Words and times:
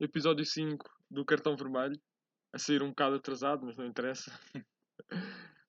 episódio 0.00 0.44
5 0.44 0.88
do 1.10 1.24
Cartão 1.24 1.56
Vermelho, 1.56 2.00
a 2.52 2.58
sair 2.58 2.82
um 2.82 2.90
bocado 2.90 3.16
atrasado, 3.16 3.64
mas 3.64 3.76
não 3.76 3.86
interessa. 3.86 4.30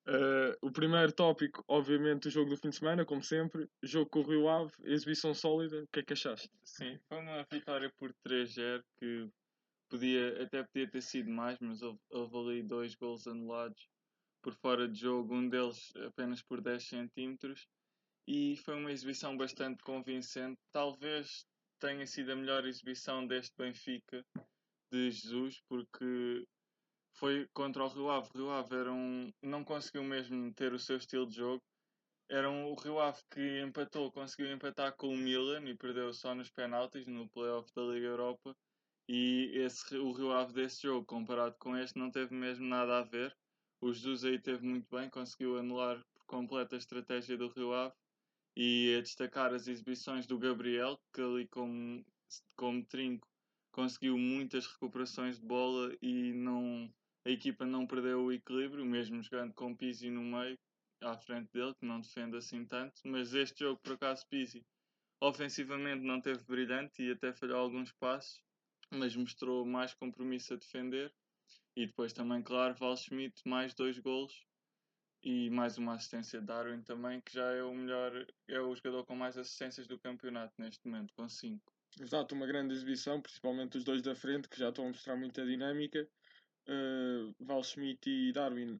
Uh, 0.07 0.53
o 0.61 0.71
primeiro 0.71 1.11
tópico, 1.11 1.63
obviamente, 1.67 2.27
o 2.27 2.31
jogo 2.31 2.49
do 2.49 2.57
fim 2.57 2.69
de 2.69 2.75
semana, 2.75 3.05
como 3.05 3.23
sempre. 3.23 3.67
Jogo 3.83 4.09
com 4.09 4.19
o 4.19 4.27
Rio 4.27 4.47
Ave, 4.47 4.71
exibição 4.83 5.33
sólida. 5.33 5.83
O 5.83 5.87
que 5.87 5.99
é 5.99 6.03
que 6.03 6.13
achaste? 6.13 6.49
Sim, 6.63 6.99
foi 7.07 7.19
uma 7.19 7.45
vitória 7.51 7.91
por 7.97 8.13
3-0 8.27 8.83
que 8.97 9.29
podia, 9.89 10.43
até 10.43 10.63
podia 10.63 10.89
ter 10.89 11.01
sido 11.01 11.29
mais, 11.29 11.57
mas 11.59 11.81
houve, 11.81 11.99
houve 12.09 12.37
ali 12.37 12.63
dois 12.63 12.95
gols 12.95 13.27
anulados 13.27 13.89
por 14.41 14.53
fora 14.53 14.87
de 14.87 14.99
jogo, 14.99 15.33
um 15.33 15.49
deles 15.49 15.91
apenas 16.07 16.41
por 16.43 16.61
10 16.61 16.87
centímetros. 16.87 17.67
E 18.27 18.57
foi 18.57 18.75
uma 18.75 18.91
exibição 18.91 19.35
bastante 19.35 19.83
convincente. 19.83 20.59
Talvez 20.71 21.45
tenha 21.85 22.07
sido 22.07 22.31
a 22.31 22.35
melhor 22.35 22.65
exibição 22.65 23.27
deste 23.27 23.55
Benfica 23.55 24.25
de 24.91 25.11
Jesus, 25.11 25.61
porque 25.69 26.43
foi 27.13 27.47
contra 27.53 27.83
o 27.83 27.87
Rio 27.87 28.09
Ave. 28.09 28.27
O 28.33 28.37
Rio 28.37 28.49
Ave 28.49 28.75
era 28.75 28.91
um, 28.91 29.31
não 29.43 29.63
conseguiu 29.63 30.03
mesmo 30.03 30.51
ter 30.55 30.73
o 30.73 30.79
seu 30.79 30.97
estilo 30.97 31.27
de 31.27 31.35
jogo. 31.35 31.63
Era 32.27 32.49
um, 32.49 32.71
o 32.71 32.73
Rio 32.73 32.99
Ave 32.99 33.21
que 33.29 33.61
empatou, 33.61 34.11
conseguiu 34.11 34.51
empatar 34.51 34.95
com 34.95 35.09
o 35.09 35.17
Milan 35.17 35.69
e 35.69 35.77
perdeu 35.77 36.11
só 36.11 36.33
nos 36.33 36.49
penaltis 36.49 37.05
no 37.05 37.29
playoff 37.29 37.71
da 37.75 37.83
Liga 37.83 38.07
Europa. 38.07 38.55
E 39.07 39.51
esse, 39.53 39.95
o 39.95 40.11
Rio 40.11 40.31
Ave 40.31 40.53
desse 40.53 40.81
jogo, 40.81 41.05
comparado 41.05 41.55
com 41.59 41.77
este, 41.77 41.99
não 41.99 42.09
teve 42.09 42.33
mesmo 42.33 42.65
nada 42.65 42.97
a 42.97 43.03
ver. 43.03 43.31
O 43.79 43.93
Jesus 43.93 44.25
aí 44.25 44.41
teve 44.41 44.65
muito 44.65 44.87
bem, 44.89 45.07
conseguiu 45.07 45.59
anular 45.59 46.03
por 46.15 46.25
completo 46.25 46.73
a 46.73 46.79
estratégia 46.79 47.37
do 47.37 47.49
Rio 47.49 47.73
Ave 47.73 47.93
e 48.55 48.95
a 48.97 49.01
destacar 49.01 49.53
as 49.53 49.67
exibições 49.67 50.25
do 50.25 50.39
Gabriel, 50.39 50.97
que 51.13 51.21
ali 51.21 51.47
como, 51.47 52.05
como 52.55 52.85
trinco 52.85 53.27
conseguiu 53.71 54.17
muitas 54.17 54.65
recuperações 54.67 55.37
de 55.37 55.45
bola 55.45 55.93
e 56.01 56.31
não 56.33 56.89
a 57.25 57.29
equipa 57.29 57.65
não 57.65 57.87
perdeu 57.87 58.23
o 58.23 58.31
equilíbrio, 58.31 58.85
mesmo 58.85 59.21
jogando 59.21 59.53
com 59.53 59.75
Pizzi 59.75 60.09
no 60.09 60.21
meio, 60.21 60.57
à 61.01 61.17
frente 61.17 61.51
dele, 61.51 61.73
que 61.73 61.85
não 61.85 61.99
defende 61.99 62.37
assim 62.37 62.63
tanto. 62.65 63.01
Mas 63.03 63.33
este 63.33 63.61
jogo, 63.61 63.81
por 63.81 63.93
acaso, 63.93 64.27
Pizzi 64.27 64.63
ofensivamente 65.19 66.03
não 66.03 66.21
teve 66.21 66.43
brilhante 66.43 67.01
e 67.01 67.11
até 67.11 67.33
falhou 67.33 67.57
alguns 67.57 67.91
passos, 67.93 68.41
mas 68.91 69.15
mostrou 69.15 69.65
mais 69.65 69.93
compromisso 69.95 70.53
a 70.53 70.57
defender. 70.57 71.11
E 71.75 71.87
depois 71.87 72.13
também, 72.13 72.41
claro, 72.43 72.75
Val 72.75 72.95
Schmidt, 72.95 73.41
mais 73.45 73.73
dois 73.73 73.97
golos 73.97 74.45
e 75.25 75.49
mais 75.49 75.77
uma 75.79 75.95
assistência 75.95 76.39
de 76.39 76.45
Darwin 76.45 76.83
também, 76.83 77.19
que 77.19 77.33
já 77.33 77.51
é 77.51 77.63
o 77.63 77.73
melhor, 77.73 78.25
é 78.47 78.59
o 78.59 78.75
jogador 78.75 79.03
com 79.05 79.15
mais 79.15 79.35
assistências 79.35 79.87
do 79.87 79.97
campeonato 79.97 80.53
neste 80.59 80.87
momento, 80.87 81.11
com 81.15 81.27
5. 81.27 81.59
Exato, 81.99 82.35
uma 82.35 82.45
grande 82.45 82.75
exibição, 82.75 83.19
principalmente 83.19 83.77
os 83.77 83.83
dois 83.83 84.03
da 84.03 84.13
frente, 84.13 84.47
que 84.47 84.59
já 84.59 84.69
estão 84.69 84.85
a 84.85 84.89
mostrar 84.89 85.15
muita 85.15 85.43
dinâmica 85.43 86.07
uh, 86.67 87.35
Val 87.39 87.63
Schmidt 87.63 88.07
e 88.07 88.31
Darwin 88.31 88.79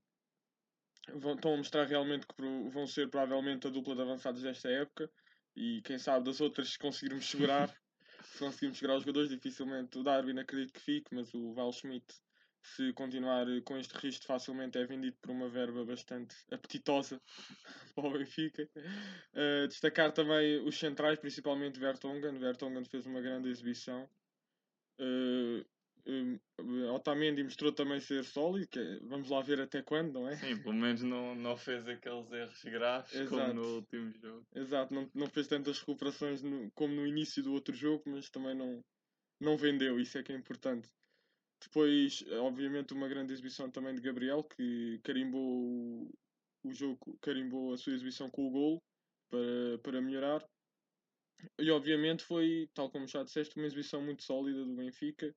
vão, 1.16 1.34
estão 1.34 1.54
a 1.54 1.58
mostrar 1.58 1.86
realmente 1.86 2.28
que 2.28 2.36
vão 2.70 2.86
ser 2.88 3.10
provavelmente 3.10 3.68
a 3.68 3.70
dupla 3.70 3.96
de 3.96 4.02
avançados 4.02 4.42
desta 4.42 4.70
época 4.70 5.10
e 5.56 5.82
quem 5.84 5.98
sabe 5.98 6.26
das 6.26 6.42
outras 6.42 6.70
se 6.70 6.80
conseguirmos 6.80 7.26
segurar 7.26 7.70
se 8.24 8.40
conseguirmos 8.40 8.78
segurar 8.78 8.98
os 8.98 9.04
jogadores 9.04 9.30
dificilmente 9.30 9.98
o 9.98 10.04
Darwin 10.04 10.40
acredito 10.40 10.74
que 10.74 10.80
fique 10.80 11.14
mas 11.14 11.34
o 11.34 11.54
Val 11.54 11.72
Schmidt 11.72 12.06
se 12.76 12.94
continuar 12.94 13.46
com 13.64 13.78
este 13.78 13.94
risco 13.98 14.26
facilmente 14.26 14.78
é 14.78 14.86
vendido 14.86 15.18
por 15.22 15.32
uma 15.32 15.50
verba 15.50 15.86
bastante 15.86 16.36
apetitosa 16.52 17.22
para 17.96 18.08
o 18.08 18.12
Benfica 18.12 18.70
uh, 18.76 19.68
destacar 19.68 20.12
também 20.12 20.66
os 20.66 20.78
centrais 20.78 21.20
principalmente 21.20 21.80
Vertonghen 21.80 22.38
Vertonghen 22.38 22.86
fez 22.86 23.06
uma 23.06 23.22
grande 23.22 23.50
exibição 23.50 24.10
uh, 25.00 25.66
Otamendi 26.94 27.44
mostrou 27.44 27.72
também 27.72 28.00
ser 28.00 28.24
sólido, 28.24 28.80
é, 28.80 29.00
vamos 29.02 29.30
lá 29.30 29.42
ver 29.42 29.60
até 29.60 29.82
quando, 29.82 30.14
não 30.14 30.30
é? 30.30 30.36
Sim, 30.36 30.62
pelo 30.62 30.76
menos 30.76 31.02
não, 31.02 31.34
não 31.34 31.58
fez 31.58 31.88
aqueles 31.88 32.32
erros 32.32 32.64
graves 32.64 33.14
Exato. 33.14 33.30
como 33.30 33.54
no 33.54 33.76
último 33.78 34.12
jogo. 34.22 34.46
Exato, 34.54 34.94
não, 34.94 35.10
não 35.16 35.28
fez 35.28 35.48
tantas 35.48 35.80
recuperações 35.80 36.44
no, 36.44 36.70
como 36.72 36.94
no 36.94 37.08
início 37.08 37.42
do 37.42 37.54
outro 37.54 37.76
jogo, 37.76 38.04
mas 38.06 38.30
também 38.30 38.54
não, 38.54 38.84
não 39.40 39.58
vendeu, 39.58 40.00
isso 40.00 40.18
é 40.18 40.24
que 40.24 40.32
é 40.32 40.36
importante. 40.36 40.88
Depois, 41.62 42.24
obviamente, 42.42 42.94
uma 42.94 43.08
grande 43.08 43.34
exibição 43.34 43.70
também 43.70 43.96
de 43.96 44.02
Gabriel, 44.02 44.44
que 44.44 45.00
carimbou 45.04 46.12
o, 46.64 46.74
jogo, 46.74 47.18
carimbou 47.22 47.74
a 47.74 47.78
sua 47.78 47.94
exibição 47.94 48.30
com 48.30 48.48
o 48.48 48.52
gol 48.52 48.84
para, 49.30 49.80
para 49.84 50.02
melhorar. 50.02 50.46
E 51.60 51.70
obviamente 51.70 52.24
foi, 52.24 52.70
tal 52.74 52.90
como 52.90 53.08
já 53.08 53.24
disseste, 53.24 53.56
uma 53.58 53.66
exibição 53.66 54.02
muito 54.02 54.24
sólida 54.24 54.64
do 54.64 54.76
Benfica. 54.76 55.34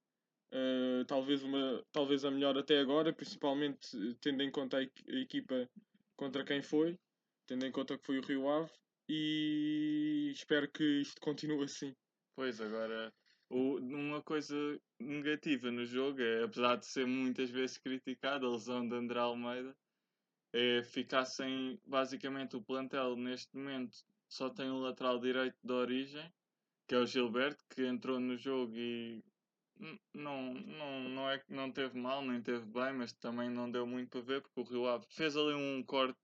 Uh, 0.51 1.05
talvez, 1.07 1.43
uma, 1.43 1.85
talvez 1.93 2.25
a 2.25 2.31
melhor 2.31 2.57
até 2.57 2.79
agora, 2.79 3.13
principalmente 3.13 3.91
tendo 4.21 4.43
em 4.43 4.51
conta 4.51 4.79
a, 4.79 4.83
equipa 5.21 5.69
contra 6.17 6.45
quem 6.45 6.63
foi, 6.63 6.99
tendo 7.47 7.67
em 7.67 7.73
conta 7.73 7.99
que 7.99 8.07
foi 8.07 8.19
o 8.19 8.25
Rio 8.25 8.49
Ave, 8.49 8.71
e 9.09 10.31
espero 10.33 10.71
que 10.71 10.83
isto 11.01 11.21
continue 11.21 11.65
assim. 11.65 11.95
Pois, 12.35 12.61
agora, 12.61 13.13
uma 13.51 14.23
coisa 14.23 14.55
negativa 14.99 15.71
no 15.71 15.85
jogo 15.87 16.21
é, 16.21 16.45
apesar 16.45 16.77
de 16.77 16.87
ser 16.87 17.07
muitas 17.07 17.51
vezes 17.51 17.79
criticada, 17.79 18.47
a 18.47 18.51
lesão 18.51 18.87
de 18.87 18.95
André 18.95 19.19
Almeida, 19.19 19.75
é 20.53 20.83
ficar 20.83 21.25
sem, 21.25 21.81
basicamente, 21.87 22.57
o 22.57 22.63
plantel 22.63 23.17
neste 23.17 23.57
momento 23.57 23.97
só 24.29 24.51
tem 24.51 24.71
o 24.71 24.79
lateral 24.79 25.19
direito 25.19 25.57
de 25.63 25.73
origem, 25.73 26.33
que 26.87 26.95
é 26.95 26.99
o 26.99 27.07
Gilberto, 27.07 27.65
que 27.69 27.87
entrou 27.87 28.19
no 28.21 28.37
jogo 28.37 28.75
e 28.77 29.23
não, 30.13 30.55
não, 30.55 31.09
não 31.09 31.31
é 31.31 31.39
que 31.39 31.53
não 31.53 31.71
teve 31.71 31.99
mal, 31.99 32.23
nem 32.23 32.43
teve 32.43 32.65
bem, 32.67 32.93
mas 32.93 33.13
também 33.13 33.49
não 33.49 33.71
deu 33.71 33.87
muito 33.87 34.11
para 34.11 34.21
ver, 34.21 34.43
porque 34.43 34.61
o 34.61 34.65
Rio 34.65 34.87
Ave 34.87 35.07
fez 35.09 35.37
ali 35.37 35.55
um 35.55 35.83
corte 35.83 36.19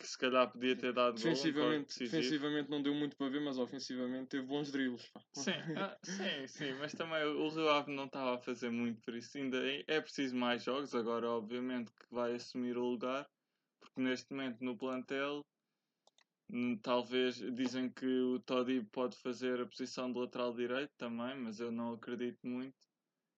que 0.00 0.06
se 0.08 0.18
calhar 0.18 0.50
podia 0.50 0.76
ter 0.76 0.92
dado 0.92 1.14
defensivamente, 1.14 1.98
gol, 1.98 2.04
defensivamente 2.04 2.70
não 2.70 2.82
deu 2.82 2.94
muito 2.94 3.16
para 3.16 3.28
ver, 3.30 3.40
mas 3.40 3.58
ofensivamente 3.58 4.28
teve 4.28 4.46
bons 4.46 4.70
dribles. 4.72 5.12
Sim, 5.32 5.52
ah, 5.76 5.96
sim, 6.04 6.46
sim, 6.48 6.72
mas 6.74 6.94
também 6.94 7.22
o 7.24 7.48
Rio 7.48 7.68
Ave 7.68 7.92
não 7.92 8.06
estava 8.06 8.34
a 8.36 8.38
fazer 8.38 8.70
muito 8.70 9.00
por 9.00 9.14
isso. 9.14 9.36
Ainda 9.38 9.58
é, 9.66 9.84
é 9.86 10.00
preciso 10.00 10.36
mais 10.36 10.62
jogos, 10.64 10.94
agora 10.94 11.28
obviamente 11.30 11.92
que 11.92 12.06
vai 12.10 12.34
assumir 12.34 12.76
o 12.76 12.84
lugar, 12.84 13.28
porque 13.80 14.00
neste 14.00 14.32
momento 14.32 14.64
no 14.64 14.76
plantel 14.78 15.42
hum, 16.50 16.76
talvez 16.78 17.36
dizem 17.54 17.90
que 17.92 18.06
o 18.06 18.40
Todi 18.40 18.84
pode 18.84 19.16
fazer 19.16 19.60
a 19.60 19.66
posição 19.66 20.12
de 20.12 20.18
lateral 20.18 20.54
direito 20.54 20.92
também, 20.96 21.36
mas 21.38 21.60
eu 21.60 21.70
não 21.72 21.94
acredito 21.94 22.38
muito. 22.46 22.89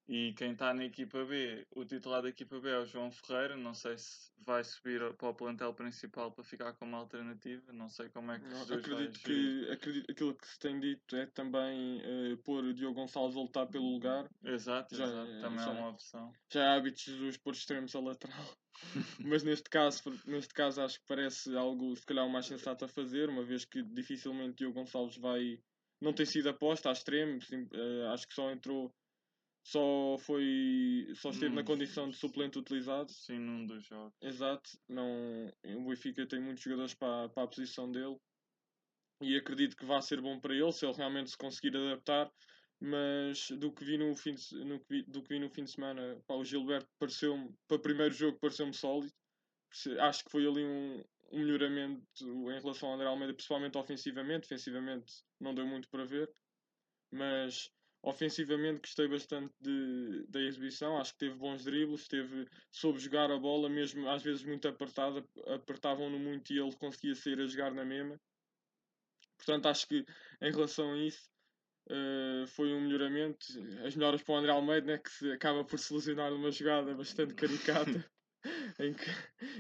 E 0.09 0.33
quem 0.35 0.53
está 0.53 0.75
na 0.75 0.85
equipa 0.85 1.25
B, 1.25 1.67
o 1.71 1.85
titular 1.85 2.23
da 2.23 2.29
equipa 2.29 2.59
B 2.61 2.69
é 2.69 2.79
o 2.79 2.85
João 2.85 3.11
Ferreira. 3.11 3.57
Não 3.57 3.73
sei 3.73 3.97
se 3.97 4.33
vai 4.45 4.63
subir 4.65 5.01
para 5.15 5.29
o 5.29 5.35
plantel 5.35 5.73
principal 5.73 6.33
para 6.33 6.43
ficar 6.43 6.73
como 6.75 6.97
alternativa. 6.97 7.73
Não 7.73 7.89
sei 7.89 8.09
como 8.09 8.33
é 8.33 8.39
que 8.39 8.49
não, 8.49 8.63
acredito 8.63 9.21
que 9.21 9.71
acredito, 9.71 10.11
Aquilo 10.11 10.35
que 10.35 10.47
se 10.47 10.59
tem 10.59 10.81
dito 10.81 11.17
é 11.17 11.27
também 11.27 12.01
uh, 12.01 12.37
pôr 12.39 12.65
o 12.65 12.75
Diogo 12.75 12.95
Gonçalves 12.95 13.37
a 13.37 13.41
lutar 13.41 13.67
pelo 13.69 13.93
lugar. 13.93 14.29
Exato, 14.45 14.95
já, 14.95 15.05
exato. 15.05 15.41
também 15.41 15.61
é 15.61 15.65
já, 15.65 15.71
é 15.71 15.81
uma 15.81 15.91
opção. 15.91 16.33
Já 16.53 16.63
é 16.65 16.77
hábito 16.77 16.97
de 16.97 17.05
Jesus 17.05 17.37
pôr 17.37 17.53
extremos 17.53 17.95
a 17.95 18.01
lateral. 18.01 18.57
Mas 19.25 19.45
neste 19.45 19.71
caso, 19.71 20.03
neste 20.27 20.53
caso 20.53 20.83
acho 20.83 20.99
que 20.99 21.07
parece 21.07 21.57
algo 21.57 21.95
se 21.95 22.05
calhar 22.05 22.27
o 22.27 22.31
mais 22.31 22.47
sensato 22.47 22.85
a 22.85 22.89
fazer, 22.89 23.29
uma 23.29 23.45
vez 23.45 23.65
que 23.65 23.83
dificilmente 23.83 24.57
Diogo 24.57 24.81
Gonçalves 24.81 25.17
vai. 25.17 25.61
Não 26.01 26.13
tem 26.13 26.27
sido 26.27 26.49
aposta 26.49 26.89
a 26.89 26.93
extremo, 26.93 27.41
sim, 27.41 27.63
uh, 27.63 28.13
acho 28.13 28.27
que 28.27 28.35
só 28.35 28.51
entrou 28.51 28.93
só 29.63 30.17
foi 30.19 31.09
só 31.15 31.31
esteve 31.31 31.53
hum, 31.53 31.57
na 31.57 31.65
condição 31.65 32.09
de 32.09 32.17
suplente 32.17 32.59
utilizado. 32.59 33.11
Sim, 33.13 33.39
num 33.39 33.67
dos 33.67 33.85
jogos. 33.85 34.15
Exato, 34.21 34.71
não, 34.89 35.53
o 35.65 35.89
Benfica 35.89 36.27
tem 36.27 36.41
muitos 36.41 36.65
jogadores 36.65 36.95
para, 36.95 37.29
para 37.29 37.45
a 37.45 37.49
posição 37.49 37.91
dele 37.91 38.19
e 39.23 39.37
acredito 39.37 39.77
que 39.77 39.87
vai 39.87 40.03
ser 40.03 40.21
bom 40.21 40.39
para 40.41 40.55
ele 40.55 40.73
se 40.73 40.85
ele 40.85 40.97
realmente 40.97 41.31
se 41.31 41.39
conseguir 41.39 41.77
adaptar. 41.77 42.31
Mas 42.85 43.49
do 43.53 43.73
que 43.73 43.85
vi 43.85 43.97
no 43.97 44.13
fim 44.17 44.35
de, 44.35 44.65
no 44.65 44.79
do 45.07 45.23
que 45.23 45.29
vi 45.29 45.39
no 45.39 45.49
fim 45.49 45.63
de 45.63 45.71
semana, 45.71 46.21
pá, 46.27 46.35
o 46.35 46.45
Gilberto 46.45 46.89
pareceu-me, 46.99 47.55
para 47.69 47.77
o 47.77 47.81
primeiro 47.81 48.13
jogo, 48.13 48.41
pareceu-me 48.41 48.75
sólido. 48.75 49.13
Acho 50.01 50.25
que 50.25 50.31
foi 50.33 50.45
ali 50.45 50.65
um, 50.65 51.05
um 51.31 51.39
melhoramento 51.39 52.03
em 52.21 52.61
relação 52.61 52.89
ao 52.89 52.97
André 52.97 53.07
Almeida, 53.07 53.35
principalmente 53.35 53.79
ofensivamente. 53.79 54.49
Defensivamente 54.49 55.23
não 55.39 55.55
deu 55.55 55.65
muito 55.65 55.89
para 55.89 56.05
ver, 56.05 56.29
mas 57.13 57.71
Ofensivamente 58.05 58.81
gostei 58.81 59.07
bastante 59.07 59.55
de, 59.61 60.27
da 60.29 60.41
exibição, 60.41 60.99
acho 60.99 61.13
que 61.13 61.21
teve 61.21 61.37
bons 61.37 61.63
dribles, 61.63 62.09
teve, 62.09 62.49
soube 62.69 62.99
jogar 62.99 63.31
a 63.31 63.39
bola, 63.39 63.69
mesmo 63.69 64.09
às 64.09 64.23
vezes 64.25 64.43
muito 64.43 64.67
apertada, 64.67 65.25
apertavam-no 65.47 66.19
muito 66.19 66.53
e 66.53 66.59
ele 66.59 66.75
conseguia 66.75 67.15
sair 67.15 67.41
a 67.41 67.47
jogar 67.47 67.73
na 67.73 67.85
mesma. 67.85 68.21
Portanto, 69.37 69.67
acho 69.67 69.87
que 69.87 70.05
em 70.41 70.51
relação 70.51 70.93
a 70.93 70.99
isso 70.99 71.31
uh, 71.91 72.47
foi 72.49 72.73
um 72.73 72.81
melhoramento. 72.81 73.47
As 73.87 73.95
melhoras 73.95 74.23
para 74.23 74.35
o 74.35 74.37
André 74.39 74.51
Almeida, 74.51 74.87
né, 74.87 74.99
que 74.99 75.11
se 75.11 75.31
acaba 75.31 75.65
por 75.65 75.79
se 75.79 75.95
lesionar 75.95 76.33
numa 76.33 76.51
jogada 76.51 76.95
bastante 76.95 77.35
caricata, 77.35 78.05
em 78.81 78.95
que 78.95 79.11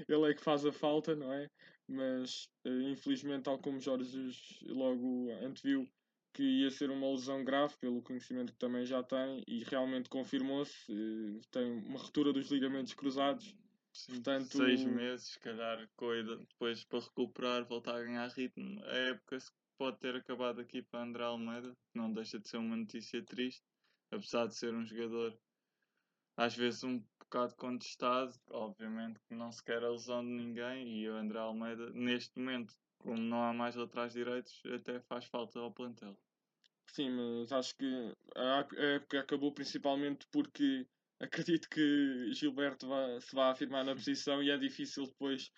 ele 0.09 0.31
é 0.31 0.35
que 0.35 0.43
faz 0.43 0.67
a 0.67 0.73
falta, 0.73 1.15
não 1.15 1.33
é? 1.33 1.49
Mas 1.89 2.49
uh, 2.67 2.91
infelizmente, 2.91 3.45
tal 3.45 3.59
como 3.61 3.81
Jorge 3.81 4.33
logo 4.67 5.31
anteviu, 5.43 5.89
que 6.33 6.43
ia 6.43 6.71
ser 6.71 6.91
uma 6.91 7.11
lesão 7.11 7.45
grave, 7.45 7.77
pelo 7.79 8.03
conhecimento 8.03 8.53
que 8.53 8.59
também 8.59 8.85
já 8.85 9.03
tem, 9.03 9.43
e 9.47 9.63
realmente 9.65 10.09
confirmou-se. 10.09 10.91
eh, 10.91 11.41
Tem 11.51 11.71
uma 11.71 11.99
ruptura 11.99 12.33
dos 12.33 12.51
ligamentos 12.51 12.95
cruzados. 12.95 13.55
Sim, 13.93 14.13
Portanto- 14.15 14.57
seis 14.57 14.83
meses, 14.85 15.33
se 15.33 15.39
calhar, 15.41 15.87
coisa, 15.97 16.37
depois 16.37 16.83
para 16.85 17.01
recuperar, 17.01 17.65
voltar 17.67 17.97
a 17.97 18.03
ganhar 18.03 18.27
ritmo. 18.31 18.83
A 18.85 18.97
época 18.97 19.39
se 19.39 19.51
pode 19.77 19.99
ter 19.99 20.17
acabado 20.17 20.61
aqui 20.61 20.83
para 20.83 21.03
André 21.03 21.25
Almeida, 21.25 21.77
não 21.95 22.11
deixa 22.13 22.39
de 22.39 22.49
ser 22.49 22.57
uma 22.57 22.77
notícia 22.77 23.23
triste, 23.23 23.63
apesar 24.11 24.47
de 24.47 24.57
ser 24.57 24.73
um 24.75 24.85
jogador 24.87 25.39
às 26.37 26.57
vezes 26.57 26.83
um 26.85 27.05
bocado 27.21 27.55
contestado, 27.57 28.33
obviamente 28.51 29.21
que 29.29 29.35
não 29.35 29.53
se 29.53 29.63
quer 29.63 29.83
a 29.85 29.91
lesão 29.91 30.25
de 30.25 30.31
ninguém 30.31 30.89
e 31.01 31.09
o 31.09 31.15
André 31.17 31.39
Almeida, 31.39 31.91
neste 31.91 32.39
momento, 32.39 32.75
como 33.03 33.19
não 33.19 33.43
há 33.43 33.53
mais 33.53 33.75
laterais 33.75 34.13
direitos, 34.13 34.63
até 34.67 35.01
faz 35.01 35.25
falta 35.27 35.59
ao 35.59 35.73
plantel. 35.73 36.17
Sim, 36.91 37.11
mas 37.11 37.53
acho 37.53 37.75
que 37.77 38.13
acabou 39.17 39.53
principalmente 39.53 40.27
porque 40.31 40.87
acredito 41.21 41.69
que 41.69 42.33
Gilberto 42.33 42.89
vá, 42.89 43.21
se 43.21 43.35
vá 43.35 43.51
afirmar 43.51 43.85
na 43.85 43.95
posição 43.95 44.43
e 44.43 44.51
é 44.51 44.59
difícil 44.59 45.07
depois, 45.07 45.51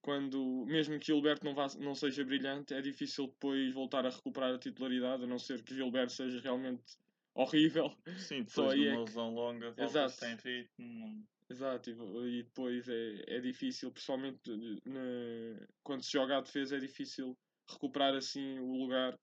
quando, 0.00 0.64
mesmo 0.66 0.98
que 0.98 1.06
Gilberto 1.06 1.44
não, 1.44 1.54
vá, 1.54 1.66
não 1.78 1.94
seja 1.94 2.24
brilhante, 2.24 2.72
é 2.72 2.80
difícil 2.80 3.26
depois 3.26 3.72
voltar 3.74 4.06
a 4.06 4.10
recuperar 4.10 4.54
a 4.54 4.58
titularidade, 4.58 5.24
a 5.24 5.26
não 5.26 5.38
ser 5.38 5.62
que 5.62 5.74
Gilberto 5.74 6.12
seja 6.12 6.40
realmente 6.40 6.96
horrível. 7.34 7.90
Sim, 8.16 8.46
Só 8.46 8.62
depois 8.62 8.72
aí 8.72 8.80
de 8.80 8.88
é 8.88 8.92
uma 8.92 9.04
que- 9.04 9.04
lesão 9.10 9.34
longa, 9.34 9.70
volta 9.72 9.84
Exato. 9.84 10.12
sem 10.12 10.36
ritmo. 10.36 11.26
Exato, 11.50 11.90
e, 11.90 12.42
depois 12.42 12.88
é, 12.88 13.36
é 13.36 13.40
difícil, 13.40 13.90
principalmente 13.90 14.38
na- 14.84 15.66
quando 15.82 16.02
se 16.04 16.12
joga 16.12 16.36
a 16.36 16.40
defesa, 16.42 16.76
é 16.76 16.80
difícil 16.80 17.34
recuperar 17.70 18.14
assim 18.14 18.58
o 18.58 18.72
lugar, 18.76 19.16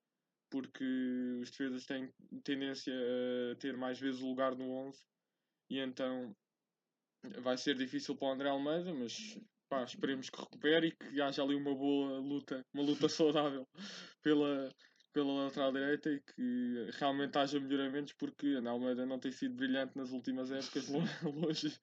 porque 0.50 0.84
os 1.42 1.52
defesas 1.52 1.86
têm 1.86 2.12
tendência 2.44 2.94
a 3.52 3.56
ter 3.58 3.78
mais 3.78 4.00
vezes 4.00 4.22
o 4.22 4.28
lugar 4.28 4.56
no 4.56 4.72
11, 4.72 5.02
e 5.70 5.80
então 5.80 6.34
vai 7.42 7.58
ser 7.58 7.76
difícil 7.76 8.16
para 8.18 8.28
o 8.28 8.32
André 8.32 8.50
Almeida, 8.50 8.94
mas 8.94 9.38
pá, 9.70 9.84
esperemos 9.84 10.30
que 10.30 10.40
recupere 10.40 10.88
e 10.88 10.96
que 10.96 11.22
haja 11.22 11.44
ali 11.44 11.56
uma 11.56 11.76
boa 11.76 12.20
luta, 12.20 12.62
uma 12.74 12.84
luta 12.84 13.08
saudável 13.10 13.68
pela, 14.22 14.72
pela 15.16 15.46
lateral 15.46 15.72
direita 15.72 16.10
e 16.12 16.20
que 16.20 16.90
realmente 17.00 17.38
haja 17.38 17.58
melhoramentos 17.58 18.12
porque 18.12 18.48
André 18.48 18.70
Almeida 18.70 19.06
não 19.06 19.18
tem 19.18 19.32
sido 19.32 19.56
brilhante 19.56 19.96
nas 19.98 20.12
últimas 20.12 20.52
épocas, 20.52 20.90
lo- 20.92 21.32
longe, 21.32 21.80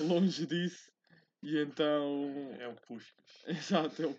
longe 0.00 0.44
disso. 0.44 0.92
E 1.40 1.56
então 1.58 2.50
É 2.58 2.66
o 2.66 2.74
Puskas. 2.74 3.44
Exato, 3.46 4.02
é 4.02 4.06
o- 4.06 4.18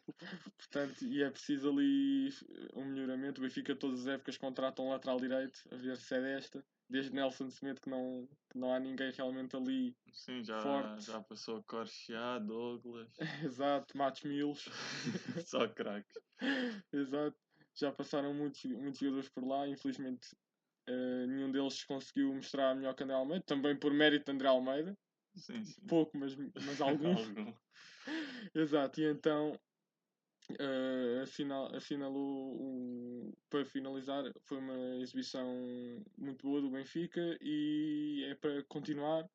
portanto, 0.57 1.01
e 1.03 1.21
é 1.21 1.29
preciso 1.29 1.69
ali 1.69 2.29
um 2.75 2.85
melhoramento. 2.85 3.41
O 3.41 3.43
Benfica 3.43 3.75
todas 3.75 4.01
as 4.01 4.07
épocas 4.07 4.37
contrata 4.37 4.81
um 4.81 4.89
lateral 4.89 5.17
direito, 5.19 5.59
a 5.69 5.75
ver 5.75 5.97
se 5.97 6.15
é 6.15 6.21
desta. 6.21 6.65
Desde 6.87 7.11
Nelson 7.13 7.47
Smith 7.47 7.79
que 7.81 7.89
não, 7.89 8.29
que 8.49 8.57
não 8.59 8.71
há 8.71 8.79
ninguém 8.79 9.11
realmente 9.11 9.55
ali. 9.55 9.97
Sim, 10.13 10.43
já, 10.43 10.61
Forte. 10.61 11.03
já 11.07 11.19
passou 11.19 11.61
Corchia, 11.63 12.39
Douglas, 12.39 13.09
Exato, 13.43 13.97
Matos 13.97 14.21
Milos. 14.21 14.69
só 15.45 15.67
craques. 15.67 16.15
Exato. 16.93 17.35
Já 17.75 17.91
passaram 17.91 18.33
muitos, 18.33 18.63
muitos 18.65 18.99
jogadores 18.99 19.29
por 19.29 19.45
lá, 19.45 19.67
infelizmente 19.67 20.29
eh, 20.87 21.25
nenhum 21.27 21.51
deles 21.51 21.83
conseguiu 21.83 22.33
mostrar 22.33 22.75
melhor 22.75 22.93
que 22.95 23.03
André 23.03 23.15
Almeida, 23.15 23.43
também 23.45 23.77
por 23.77 23.93
mérito 23.93 24.25
de 24.25 24.31
André 24.31 24.47
Almeida, 24.47 24.97
Sim, 25.35 25.63
sim. 25.65 25.81
pouco, 25.87 26.17
mas, 26.17 26.35
mas 26.35 26.79
alguns. 26.81 27.27
Exato, 28.55 29.01
e 29.01 29.05
então 29.05 29.59
eh, 30.59 31.21
afinal, 31.23 31.75
assinalou 31.75 32.53
um, 32.61 33.33
para 33.49 33.65
finalizar, 33.65 34.23
foi 34.43 34.57
uma 34.59 34.95
exibição 34.97 35.45
muito 36.17 36.43
boa 36.43 36.61
do 36.61 36.69
Benfica 36.69 37.37
e 37.41 38.25
é 38.29 38.35
para 38.35 38.63
continuar, 38.65 39.27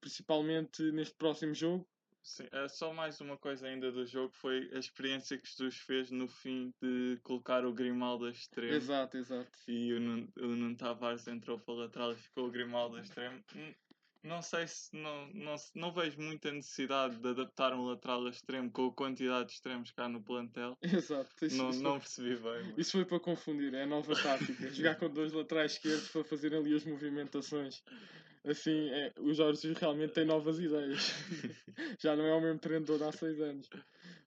principalmente 0.00 0.82
neste 0.92 1.14
próximo 1.16 1.54
jogo. 1.54 1.86
Sim, 2.22 2.46
é 2.52 2.68
só 2.68 2.92
mais 2.92 3.20
uma 3.20 3.36
coisa 3.38 3.66
ainda 3.66 3.90
do 3.90 4.04
jogo 4.06 4.32
foi 4.34 4.68
a 4.74 4.78
experiência 4.78 5.38
que 5.38 5.48
Jesus 5.48 5.76
fez 5.76 6.10
no 6.10 6.28
fim 6.28 6.72
de 6.82 7.18
colocar 7.22 7.64
o 7.64 7.72
Grimaldo 7.72 8.26
a 8.26 8.30
extremo 8.30 8.74
Exato, 8.74 9.16
exato. 9.16 9.50
e 9.66 9.92
o 9.94 10.00
Nuno, 10.00 10.28
o 10.36 10.46
Nuno 10.46 10.76
Tavares 10.76 11.26
entrou 11.26 11.58
para 11.58 11.72
o 11.74 11.76
lateral 11.78 12.12
e 12.12 12.16
ficou 12.16 12.46
o 12.46 12.50
Grimaldo 12.50 12.96
a 12.96 13.00
extremo. 13.00 13.42
Não 14.22 14.42
sei 14.42 14.66
se 14.66 14.94
não, 14.96 15.28
não, 15.28 15.54
não 15.76 15.92
vejo 15.92 16.20
muita 16.20 16.50
necessidade 16.52 17.16
de 17.16 17.28
adaptar 17.28 17.72
um 17.72 17.84
lateral 17.86 18.26
a 18.26 18.30
extremo 18.30 18.68
com 18.70 18.88
a 18.88 18.92
quantidade 18.92 19.46
de 19.46 19.54
extremos 19.54 19.92
cá 19.92 20.08
no 20.08 20.20
plantel. 20.20 20.76
Exato. 20.82 21.30
Isso, 21.46 21.56
Não, 21.56 21.70
isso 21.70 21.82
não 21.82 21.98
percebi 22.00 22.36
bem. 22.36 22.64
mas- 22.64 22.78
isso 22.78 22.92
foi 22.92 23.04
para 23.04 23.20
confundir, 23.20 23.72
é 23.74 23.84
a 23.84 23.86
nova 23.86 24.12
tática. 24.20 24.70
Jogar 24.74 24.96
com 24.96 25.08
dois 25.08 25.32
laterais 25.32 25.72
esquerdos 25.72 26.08
para 26.08 26.24
fazer 26.24 26.52
ali 26.52 26.74
as 26.74 26.84
movimentações. 26.84 27.80
Assim, 28.48 28.88
é, 28.90 29.12
o 29.18 29.32
Jorge 29.34 29.72
realmente 29.74 30.14
tem 30.14 30.24
novas 30.24 30.58
ideias. 30.58 31.12
Já 32.00 32.16
não 32.16 32.24
é 32.24 32.34
o 32.34 32.40
mesmo 32.40 32.58
treinador 32.58 32.98
de 32.98 33.04
há 33.04 33.12
seis 33.12 33.40
anos. 33.40 33.68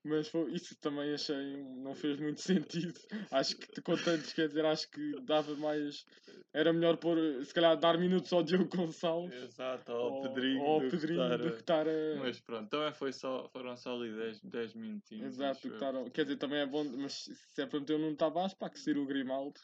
Mas 0.03 0.27
foi, 0.27 0.51
isso 0.51 0.75
também 0.79 1.13
achei, 1.13 1.57
não 1.57 1.93
fez 1.93 2.19
muito 2.19 2.41
sentido. 2.41 2.99
Acho 3.31 3.55
que 3.55 3.81
com 3.81 3.95
tantos, 3.95 4.33
quer 4.33 4.47
dizer, 4.47 4.65
acho 4.65 4.89
que 4.89 5.21
dava 5.21 5.55
mais. 5.55 6.05
Era 6.53 6.73
melhor 6.73 6.97
pôr, 6.97 7.17
se 7.45 7.53
calhar, 7.53 7.77
dar 7.77 7.97
minutos 7.97 8.31
ao 8.33 8.43
Diogo 8.43 8.65
Gonçalves 8.75 9.41
Exato, 9.41 9.91
ao 9.91 10.13
ou 10.13 10.21
Pedrinho. 10.21 10.61
ou 10.61 10.67
ao 10.67 10.79
do 10.81 10.89
que 10.89 10.97
Pedrinho 10.97 11.37
do 11.37 11.51
que 11.51 11.59
estar 11.59 11.87
a. 11.87 12.15
Mas 12.19 12.39
pronto, 12.39 12.69
também 12.69 12.93
foi 12.93 13.13
só, 13.13 13.47
foram 13.49 13.75
só 13.77 13.95
ali 13.95 14.13
10, 14.13 14.41
10 14.41 14.73
minutinhos. 14.75 15.33
Exato, 15.33 15.61
que 15.61 15.67
estar 15.67 15.93
quer 16.11 16.23
dizer, 16.23 16.37
também 16.37 16.59
é 16.59 16.65
bom, 16.65 16.83
mas 16.83 17.29
se 17.53 17.61
é 17.61 17.65
para 17.65 17.79
meter 17.79 17.93
o 17.93 17.99
Nuno 17.99 18.15
Tavares, 18.15 18.53
pá, 18.53 18.69
que 18.69 18.79
ser 18.79 18.97
o 18.97 19.05
Grimaldo. 19.05 19.59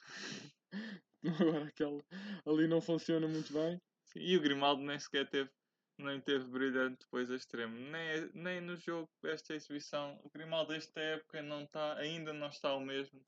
Agora 1.25 1.65
aquele 1.65 2.01
ali 2.45 2.67
não 2.67 2.79
funciona 2.79 3.27
muito 3.27 3.51
bem. 3.51 3.81
E 4.19 4.37
o 4.37 4.41
Grimaldo 4.41 4.81
nem 4.81 4.99
sequer 4.99 5.29
teve, 5.29 5.51
nem 5.99 6.21
teve 6.21 6.45
brilhante 6.45 6.99
depois 7.01 7.29
a 7.31 7.35
extremo. 7.35 7.75
Nem, 7.77 8.29
nem 8.33 8.61
no 8.61 8.75
jogo 8.75 9.09
desta 9.21 9.53
exibição. 9.53 10.19
O 10.23 10.29
Grimaldo 10.29 10.73
desta 10.73 10.99
época 10.99 11.41
não 11.41 11.63
está, 11.63 11.97
ainda 11.97 12.33
não 12.33 12.47
está 12.47 12.75
o 12.75 12.79
mesmo 12.79 13.23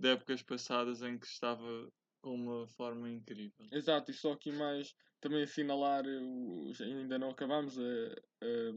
de 0.00 0.08
épocas 0.08 0.42
passadas 0.42 1.02
em 1.02 1.18
que 1.18 1.26
estava 1.26 1.90
com 2.22 2.34
uma 2.34 2.66
forma 2.66 3.08
incrível. 3.08 3.66
Exato, 3.70 4.10
e 4.10 4.14
só 4.14 4.32
aqui 4.32 4.50
mais 4.50 4.94
também 5.20 5.42
assinalar, 5.42 6.04
eh, 6.06 6.84
ainda 6.84 7.18
não 7.18 7.30
acabámos 7.30 7.78
a, 7.78 7.82
a- 7.82 8.72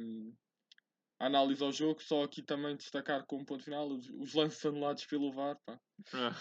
a 1.19 1.25
análise 1.27 1.63
ao 1.63 1.71
jogo, 1.71 2.01
só 2.01 2.23
aqui 2.23 2.43
também 2.43 2.75
destacar 2.75 3.25
como 3.25 3.45
ponto 3.45 3.63
final 3.63 3.87
os, 3.87 4.09
os 4.09 4.33
lances 4.33 4.65
anulados 4.65 5.05
pelo 5.05 5.31
VAR, 5.31 5.57
pá. 5.65 5.79
Ah, 6.13 6.33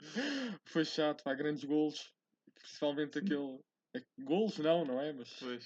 Foi 0.66 0.84
chato, 0.84 1.22
pá, 1.22 1.34
grandes 1.34 1.64
golos, 1.64 2.14
principalmente 2.54 3.18
aquele. 3.18 3.62
É- 3.94 4.22
Golos 4.22 4.58
não, 4.58 4.84
não 4.84 5.00
é? 5.00 5.12
Mas 5.12 5.28
pois, 5.38 5.64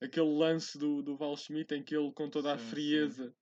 aquele 0.00 0.38
lance 0.38 0.78
do, 0.78 1.02
do 1.02 1.16
Val 1.16 1.36
Schmidt 1.36 1.74
em 1.74 1.82
que 1.82 1.94
ele 1.96 2.12
com 2.12 2.28
toda 2.28 2.52
a 2.52 2.58
Sim, 2.58 2.64
sim. 2.64 2.70
frieza 2.70 3.34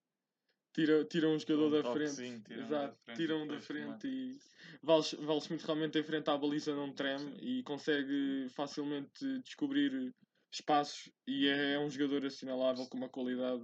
tira, 0.75 1.05
tira 1.05 1.29
um 1.29 1.39
jogador 1.39 1.67
Um 1.67 1.71
da 1.71 1.83
frente. 1.93 2.45
tiram 2.45 2.61
Exato, 2.61 2.89
da 2.89 2.97
frente 3.05 3.11
e 3.11 3.17
tiram 3.17 3.47
da 3.47 3.61
frente 3.61 4.09
e 4.09 4.39
Val, 4.83 5.03
Val 5.21 5.41
Schmidt 5.41 5.65
realmente 5.65 5.99
em 5.99 6.03
frente 6.03 6.31
à 6.31 6.37
baliza 6.39 6.75
não 6.75 6.93
treme 6.93 7.37
e 7.41 7.63
consegue 7.63 8.49
facilmente 8.51 9.41
descobrir 9.43 10.13
espaços 10.53 11.11
e 11.27 11.47
é, 11.47 11.75
é 11.75 11.79
um 11.79 11.91
jogador 11.91 12.27
assinalável 12.27 12.87
com 12.87 12.97
uma 12.97 13.09
qualidade 13.09 13.63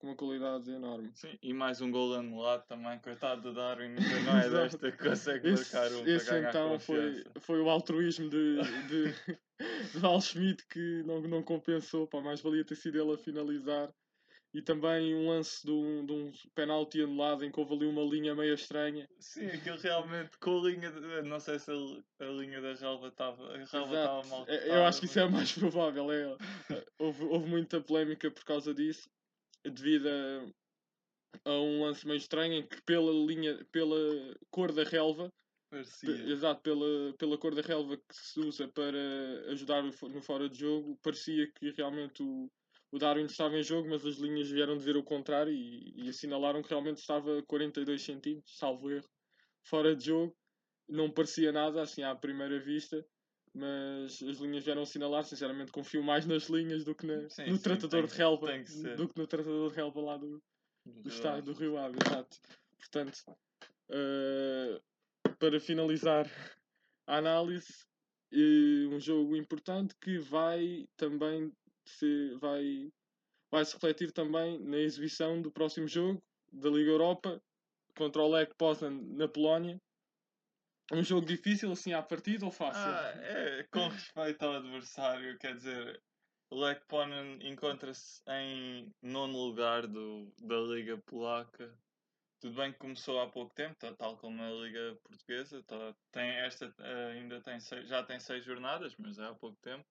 com 0.00 0.06
uma 0.06 0.16
qualidade 0.16 0.70
enorme. 0.70 1.10
sim, 1.14 1.38
e 1.42 1.52
mais 1.52 1.80
um 1.82 1.90
gol 1.90 2.14
anulado 2.14 2.66
também, 2.66 2.98
coitado 3.00 3.42
do 3.42 3.54
Darwin, 3.54 3.84
ainda 3.84 4.00
não 4.24 4.38
é 4.38 4.48
desta 4.48 4.90
que 4.90 4.98
consegue 4.98 5.48
Esse, 5.50 5.74
marcar 5.74 5.92
um 5.92 6.06
esse 6.06 6.38
então 6.38 6.78
foi, 6.80 7.24
foi 7.40 7.60
o 7.60 7.68
altruísmo 7.68 8.30
de, 8.30 8.56
de, 8.88 9.12
de 9.92 9.98
Val 9.98 10.20
Schmidt 10.20 10.66
que 10.68 11.02
não, 11.04 11.20
não 11.20 11.42
compensou, 11.42 12.06
pá, 12.06 12.20
mais 12.20 12.40
valia 12.40 12.64
ter 12.64 12.76
sido 12.76 12.98
ele 12.98 13.12
a 13.12 13.18
finalizar. 13.18 13.92
E 14.52 14.60
também 14.60 15.14
um 15.14 15.28
lance 15.28 15.64
de 15.64 15.70
um, 15.70 16.04
de 16.04 16.12
um 16.12 16.32
penalti 16.56 17.00
anulado 17.00 17.44
em 17.44 17.52
que 17.52 17.60
houve 17.60 17.72
ali 17.74 17.86
uma 17.86 18.02
linha 18.02 18.34
meio 18.34 18.52
estranha. 18.52 19.08
Sim, 19.20 19.46
aquilo 19.46 19.76
realmente 19.78 20.36
com 20.38 20.58
a 20.58 20.62
linha, 20.68 20.90
de, 20.90 21.22
não 21.22 21.38
sei 21.38 21.56
se 21.60 21.70
a, 21.70 22.24
a 22.24 22.28
linha 22.30 22.60
da 22.60 22.74
relva 22.74 23.06
estava, 23.06 23.54
mal 24.28 24.44
Eu 24.48 24.84
acho 24.86 24.98
que 24.98 25.06
isso 25.06 25.20
é 25.20 25.28
mais 25.28 25.52
provável. 25.54 26.10
É, 26.10 26.36
houve, 26.98 27.22
houve 27.26 27.48
muita 27.48 27.80
polémica 27.80 28.28
por 28.28 28.44
causa 28.44 28.74
disso, 28.74 29.08
devido 29.64 30.08
a, 30.08 31.50
a 31.50 31.60
um 31.60 31.82
lance 31.82 32.06
meio 32.06 32.18
estranho 32.18 32.54
em 32.54 32.66
que 32.66 32.80
pela 32.82 33.12
linha, 33.12 33.64
pela 33.72 33.96
cor 34.50 34.72
da 34.72 34.84
relva, 34.84 35.32
parecia. 35.70 36.10
exato, 36.10 36.60
pela, 36.62 37.14
pela 37.18 37.38
cor 37.38 37.54
da 37.54 37.62
relva 37.62 37.96
que 37.96 38.14
se 38.14 38.40
usa 38.40 38.68
para 38.68 38.98
ajudar 39.50 39.82
no 39.82 40.20
fora 40.22 40.48
de 40.48 40.58
jogo, 40.58 40.98
parecia 41.02 41.50
que 41.52 41.70
realmente 41.70 42.22
o, 42.22 42.50
o 42.92 42.98
Darwin 42.98 43.26
estava 43.26 43.56
em 43.56 43.62
jogo, 43.62 43.88
mas 43.88 44.04
as 44.04 44.16
linhas 44.16 44.50
vieram 44.50 44.76
dizer 44.76 44.96
o 44.96 45.04
contrário 45.04 45.52
e, 45.52 46.04
e 46.04 46.08
assinalaram 46.08 46.62
que 46.62 46.70
realmente 46.70 46.98
estava 46.98 47.38
a 47.38 47.42
42 47.42 48.02
centímetros, 48.02 48.56
salvo 48.56 48.90
erro, 48.90 49.08
fora 49.62 49.94
de 49.94 50.06
jogo. 50.06 50.36
Não 50.88 51.08
parecia 51.08 51.52
nada, 51.52 51.82
assim, 51.82 52.02
à 52.02 52.16
primeira 52.16 52.58
vista, 52.58 53.06
mas 53.54 54.22
as 54.22 54.38
linhas 54.38 54.64
vieram 54.64 54.82
assinalar. 54.82 55.24
Sinceramente, 55.24 55.72
confio 55.72 56.02
mais 56.02 56.26
nas 56.26 56.48
linhas 56.48 56.84
do 56.84 56.94
que 56.94 57.06
na- 57.06 57.28
Sim, 57.28 57.46
no 57.46 57.56
sim, 57.56 57.62
tratador 57.62 58.06
de 58.06 58.14
relva, 58.14 58.46
do 58.96 59.08
que 59.08 59.18
no 59.18 59.26
tratador 59.26 59.70
de 59.70 59.76
relva 59.76 60.00
lá 60.00 60.16
do, 60.16 60.42
do 60.84 61.02
Do 61.02 61.08
estádio 61.08 61.42
do 61.42 61.52
Rio 61.52 61.76
Ave, 61.78 61.98
exato. 62.04 62.38
Portanto, 62.78 63.18
eh, 63.90 64.80
para 65.38 65.60
finalizar 65.60 66.26
a 67.06 67.16
análise, 67.18 67.84
eh, 68.32 68.86
um 68.88 69.00
jogo 69.00 69.36
importante 69.36 69.94
que 70.00 70.18
vai 70.18 70.88
também 70.96 71.52
se 71.84 72.34
vai, 72.40 72.90
vai 73.50 73.64
se 73.64 73.74
refletir 73.74 74.12
também 74.12 74.58
na 74.60 74.78
exibição 74.78 75.42
do 75.42 75.50
próximo 75.50 75.88
jogo 75.88 76.22
da 76.52 76.70
Liga 76.70 76.90
Europa 76.90 77.42
contra 77.96 78.22
o 78.22 78.28
Lech 78.28 78.52
Poznan 78.56 79.02
na 79.16 79.28
Polónia. 79.28 79.80
Um 80.92 81.04
jogo 81.04 81.26
difícil 81.26 81.70
assim 81.70 81.92
à 81.92 82.02
partida 82.02 82.44
ou 82.44 82.50
fácil? 82.50 82.82
Ah, 82.82 83.12
é, 83.16 83.62
com 83.70 83.86
respeito 83.88 84.42
ao 84.42 84.54
adversário, 84.54 85.38
quer 85.38 85.54
dizer, 85.54 86.02
Poznan 86.88 87.38
encontra-se 87.42 88.22
em 88.28 88.92
nono 89.00 89.38
lugar 89.38 89.86
do, 89.86 90.32
da 90.42 90.56
Liga 90.56 90.98
Polaca. 90.98 91.72
Tudo 92.40 92.56
bem 92.56 92.72
que 92.72 92.78
começou 92.78 93.20
há 93.20 93.28
pouco 93.28 93.54
tempo, 93.54 93.76
tá, 93.78 93.94
tal 93.94 94.16
como 94.16 94.42
a 94.42 94.50
Liga 94.50 94.98
Portuguesa. 95.04 95.62
Tá, 95.62 95.94
tem 96.10 96.28
esta, 96.28 96.74
eh, 96.80 97.12
ainda 97.12 97.40
tem 97.40 97.60
seis, 97.60 97.86
já 97.86 98.02
tem 98.02 98.18
seis 98.18 98.44
jornadas, 98.44 98.96
mas 98.98 99.18
é 99.18 99.26
há 99.26 99.34
pouco 99.34 99.56
tempo. 99.60 99.84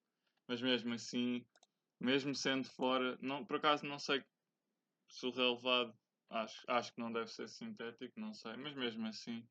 Mas 0.46 0.60
mesmo 0.60 0.92
assim, 0.92 1.46
mesmo 1.98 2.34
sendo 2.34 2.68
fora, 2.68 3.16
não, 3.22 3.44
por 3.44 3.56
acaso 3.56 3.86
não 3.86 3.98
sei 3.98 4.22
se 5.08 5.24
o 5.24 5.30
relevado, 5.30 5.94
acho, 6.28 6.62
acho 6.68 6.92
que 6.92 7.00
não 7.00 7.12
deve 7.12 7.28
ser 7.28 7.48
sintético, 7.48 8.20
não 8.20 8.34
sei, 8.34 8.56
mas 8.56 8.74
mesmo 8.74 9.06
assim 9.06 9.46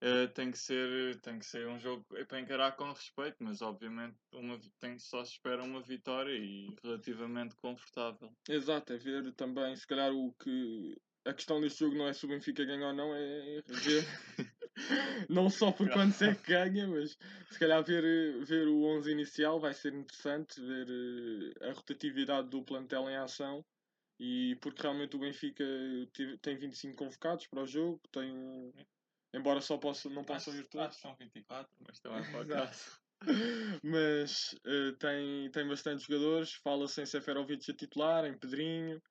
Uh, 0.00 0.28
tem, 0.32 0.52
que 0.52 0.58
ser, 0.58 1.20
tem 1.22 1.40
que 1.40 1.46
ser 1.46 1.66
um 1.66 1.78
jogo 1.78 2.06
para 2.28 2.38
encarar 2.38 2.72
com 2.76 2.92
respeito, 2.92 3.36
mas 3.40 3.60
obviamente 3.60 4.16
uma, 4.32 4.56
tem, 4.78 4.96
só 4.96 5.24
se 5.24 5.32
espera 5.32 5.64
uma 5.64 5.82
vitória 5.82 6.32
e 6.32 6.72
relativamente 6.84 7.56
confortável. 7.56 8.32
Exato, 8.48 8.92
é 8.92 8.96
ver 8.96 9.32
também, 9.32 9.74
se 9.74 9.86
calhar 9.86 10.12
o 10.12 10.32
que. 10.34 10.96
A 11.24 11.34
questão 11.34 11.60
deste 11.60 11.80
jogo 11.80 11.96
não 11.96 12.06
é 12.06 12.12
se 12.12 12.24
o 12.24 12.28
Benfica 12.28 12.64
ganha 12.64 12.86
ou 12.86 12.92
não, 12.92 13.12
é 13.12 13.60
ver. 13.66 14.04
não 15.28 15.50
só 15.50 15.72
por 15.72 15.90
quanto 15.90 16.22
é 16.22 16.32
que 16.32 16.46
ganha, 16.52 16.86
mas 16.86 17.18
se 17.50 17.58
calhar 17.58 17.82
ver, 17.82 18.44
ver 18.44 18.68
o 18.68 18.84
11 18.84 19.10
inicial 19.10 19.58
vai 19.58 19.74
ser 19.74 19.92
interessante, 19.92 20.60
ver 20.60 20.86
uh, 20.88 21.68
a 21.68 21.72
rotatividade 21.72 22.48
do 22.48 22.62
plantel 22.62 23.10
em 23.10 23.16
ação. 23.16 23.64
E 24.20 24.56
porque 24.60 24.82
realmente 24.82 25.16
o 25.16 25.20
Benfica 25.20 25.64
tem 26.42 26.56
25 26.56 26.96
convocados 26.96 27.46
para 27.46 27.62
o 27.62 27.66
jogo, 27.66 28.00
tem 28.10 28.72
Embora 29.34 29.60
só 29.60 29.76
possa, 29.76 30.08
não 30.08 30.24
possa 30.24 30.50
vir 30.50 30.66
todos. 30.66 30.86
Acho 30.86 30.96
que 30.96 31.02
são 31.02 31.16
24, 31.16 31.70
mas 31.86 32.00
também 32.00 32.20
é 32.20 32.30
para 32.30 32.42
o 32.42 32.48
caso. 32.48 33.00
mas 33.82 34.54
uh, 34.64 34.92
tem, 34.98 35.50
tem 35.50 35.68
bastante 35.68 36.06
jogadores. 36.06 36.54
Fala-se 36.54 37.02
em 37.02 37.06
Seferovic 37.06 37.70
a 37.70 37.74
titular, 37.74 38.24
em 38.24 38.38
Pedrinho, 38.38 39.02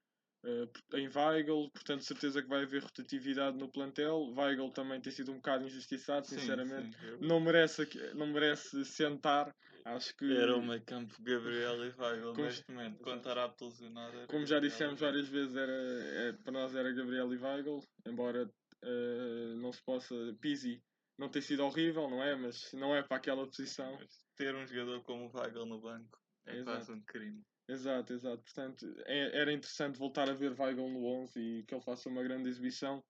uh, 0.43 0.97
em 0.97 1.07
Weigl. 1.07 1.69
Portanto, 1.71 2.03
certeza 2.03 2.41
que 2.41 2.47
vai 2.47 2.63
haver 2.63 2.81
rotatividade 2.81 3.57
no 3.57 3.69
plantel. 3.69 4.33
Weigl 4.35 4.71
também 4.71 4.99
tem 4.99 5.11
sido 5.11 5.31
um 5.31 5.35
bocado 5.35 5.65
injustiçado, 5.65 6.25
sinceramente. 6.25 6.97
Sim, 6.97 7.17
sim. 7.19 7.27
Não, 7.27 7.39
merece, 7.39 7.87
não 8.15 8.27
merece 8.27 8.85
sentar. 8.85 9.53
Acho 9.85 10.15
que. 10.17 10.35
Era 10.35 10.57
o 10.57 10.65
meio 10.65 10.81
campo 10.83 11.13
Gabriel 11.21 11.85
e 11.85 11.93
Weigl 11.95 12.33
como, 12.33 12.43
neste 12.43 12.71
momento. 12.71 13.09
Era 13.29 13.53
lesionado. 13.61 14.27
Como 14.27 14.45
já 14.45 14.59
dissemos 14.59 14.99
várias 14.99 15.27
vezes, 15.27 15.55
era, 15.55 15.71
é, 15.71 16.33
para 16.33 16.53
nós 16.53 16.75
era 16.75 16.91
Gabriel 16.91 17.31
e 17.33 17.37
Weigl. 17.37 17.83
Embora 18.05 18.49
uh, 18.83 19.55
não 19.57 19.71
se 19.71 19.81
possa. 19.83 20.15
Pizzi 20.39 20.81
não 21.17 21.29
ter 21.29 21.41
sido 21.41 21.63
horrível, 21.63 22.09
não 22.09 22.21
é? 22.21 22.35
Mas 22.35 22.71
não 22.73 22.95
é 22.95 23.01
para 23.01 23.17
aquela 23.17 23.45
posição. 23.45 23.97
Mas 23.99 24.25
ter 24.35 24.53
um 24.55 24.65
jogador 24.65 25.01
como 25.03 25.25
o 25.25 25.37
Weigl 25.37 25.65
no 25.65 25.81
banco 25.81 26.19
é 26.45 26.57
exato. 26.57 26.77
quase 26.77 26.91
um 26.91 27.01
crime. 27.01 27.43
Exato, 27.67 28.13
exato. 28.13 28.43
Portanto, 28.43 28.95
é, 29.05 29.41
era 29.41 29.51
interessante 29.51 29.99
voltar 29.99 30.29
a 30.29 30.33
ver 30.33 30.57
Weigl 30.57 30.89
no 30.89 31.03
11 31.05 31.39
e 31.39 31.63
que 31.63 31.73
ele 31.73 31.83
faça 31.83 32.07
uma 32.07 32.23
grande 32.23 32.49
exibição. 32.49 33.03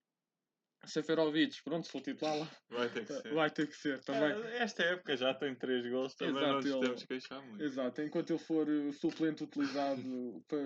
Seferovic, 0.85 1.61
pronto, 1.63 1.85
se 1.85 1.91
for 1.91 2.01
titular 2.01 2.37
lá. 2.37 2.51
Vai 2.69 2.89
ter 2.89 3.05
que 3.05 3.13
ser. 3.21 3.33
Vai 3.33 3.49
ter 3.49 3.67
que 3.67 3.75
ser 3.75 3.99
também. 4.03 4.31
É, 4.31 4.63
esta 4.63 4.83
época 4.83 5.17
já 5.17 5.33
tem 5.33 5.53
3 5.53 5.89
gols, 5.89 6.15
também 6.15 6.35
Exato, 6.35 6.47
não 6.47 6.55
nos 6.55 6.65
ele... 6.65 6.79
temos 6.79 7.01
que 7.01 7.07
queixar 7.07 7.45
muito. 7.45 7.63
Exato, 7.63 8.01
enquanto 8.01 8.29
ele 8.29 8.39
for 8.39 8.67
o 8.69 8.93
suplente 8.93 9.43
utilizado 9.43 10.01
para... 10.47 10.59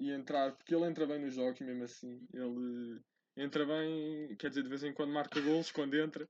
e 0.00 0.10
entrar, 0.10 0.52
porque 0.52 0.74
ele 0.74 0.86
entra 0.86 1.06
bem 1.06 1.20
nos 1.20 1.34
jogos 1.34 1.60
mesmo 1.60 1.84
assim. 1.84 2.26
Ele 2.32 3.00
entra 3.36 3.66
bem, 3.66 4.34
quer 4.36 4.48
dizer, 4.48 4.62
de 4.62 4.68
vez 4.68 4.82
em 4.82 4.92
quando 4.92 5.12
marca 5.12 5.40
golos 5.40 5.70
quando 5.70 5.94
entra. 5.94 6.28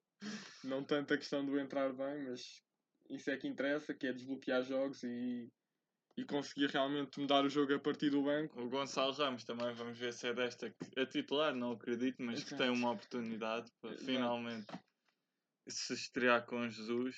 Não 0.62 0.82
tanto 0.82 1.14
a 1.14 1.18
questão 1.18 1.44
do 1.44 1.58
entrar 1.58 1.92
bem, 1.92 2.24
mas 2.24 2.62
isso 3.10 3.30
é 3.30 3.36
que 3.36 3.46
interessa, 3.46 3.94
que 3.94 4.06
é 4.06 4.12
desbloquear 4.12 4.62
jogos 4.62 5.02
e, 5.02 5.48
e 6.16 6.24
conseguir 6.24 6.70
realmente 6.70 7.20
mudar 7.20 7.44
o 7.44 7.50
jogo 7.50 7.74
a 7.74 7.78
partir 7.78 8.10
do 8.10 8.22
banco. 8.22 8.60
O 8.60 8.68
Gonçalo 8.68 9.12
Ramos 9.12 9.44
também 9.44 9.74
vamos 9.74 9.98
ver 9.98 10.12
se 10.12 10.26
é 10.26 10.32
desta 10.32 10.70
que 10.70 11.00
a 11.00 11.06
titular, 11.06 11.54
não 11.54 11.72
acredito, 11.72 12.22
mas 12.22 12.40
Exato. 12.40 12.50
que 12.50 12.58
tem 12.58 12.70
uma 12.70 12.92
oportunidade 12.92 13.70
para 13.80 13.90
Exato. 13.90 14.06
finalmente 14.06 14.66
se 15.68 15.94
estrear 15.94 16.44
com 16.46 16.68
Jesus 16.68 17.16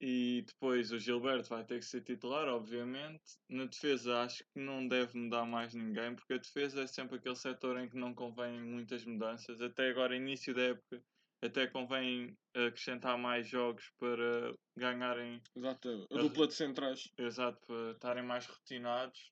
e 0.00 0.42
depois 0.46 0.90
o 0.92 0.98
Gilberto 0.98 1.50
vai 1.50 1.62
ter 1.62 1.78
que 1.78 1.84
ser 1.84 2.00
titular, 2.00 2.48
obviamente. 2.48 3.36
Na 3.48 3.66
defesa 3.66 4.22
acho 4.22 4.42
que 4.44 4.58
não 4.58 4.88
deve 4.88 5.18
mudar 5.18 5.44
mais 5.44 5.74
ninguém, 5.74 6.14
porque 6.14 6.32
a 6.32 6.38
defesa 6.38 6.82
é 6.82 6.86
sempre 6.86 7.16
aquele 7.16 7.36
setor 7.36 7.78
em 7.78 7.88
que 7.88 7.96
não 7.96 8.14
convém 8.14 8.62
muitas 8.62 9.04
mudanças. 9.04 9.60
Até 9.60 9.90
agora, 9.90 10.16
início 10.16 10.54
da 10.54 10.62
época, 10.62 11.02
até 11.42 11.66
convém 11.66 12.34
acrescentar 12.54 13.18
mais 13.18 13.46
jogos 13.46 13.90
para 13.98 14.54
ganharem. 14.76 15.42
Exato, 15.54 16.06
a 16.10 16.16
dupla 16.16 16.46
de 16.46 16.54
centrais. 16.54 17.08
Exato, 17.18 17.60
para 17.66 17.90
estarem 17.92 18.24
mais 18.24 18.46
rotinados. 18.46 19.30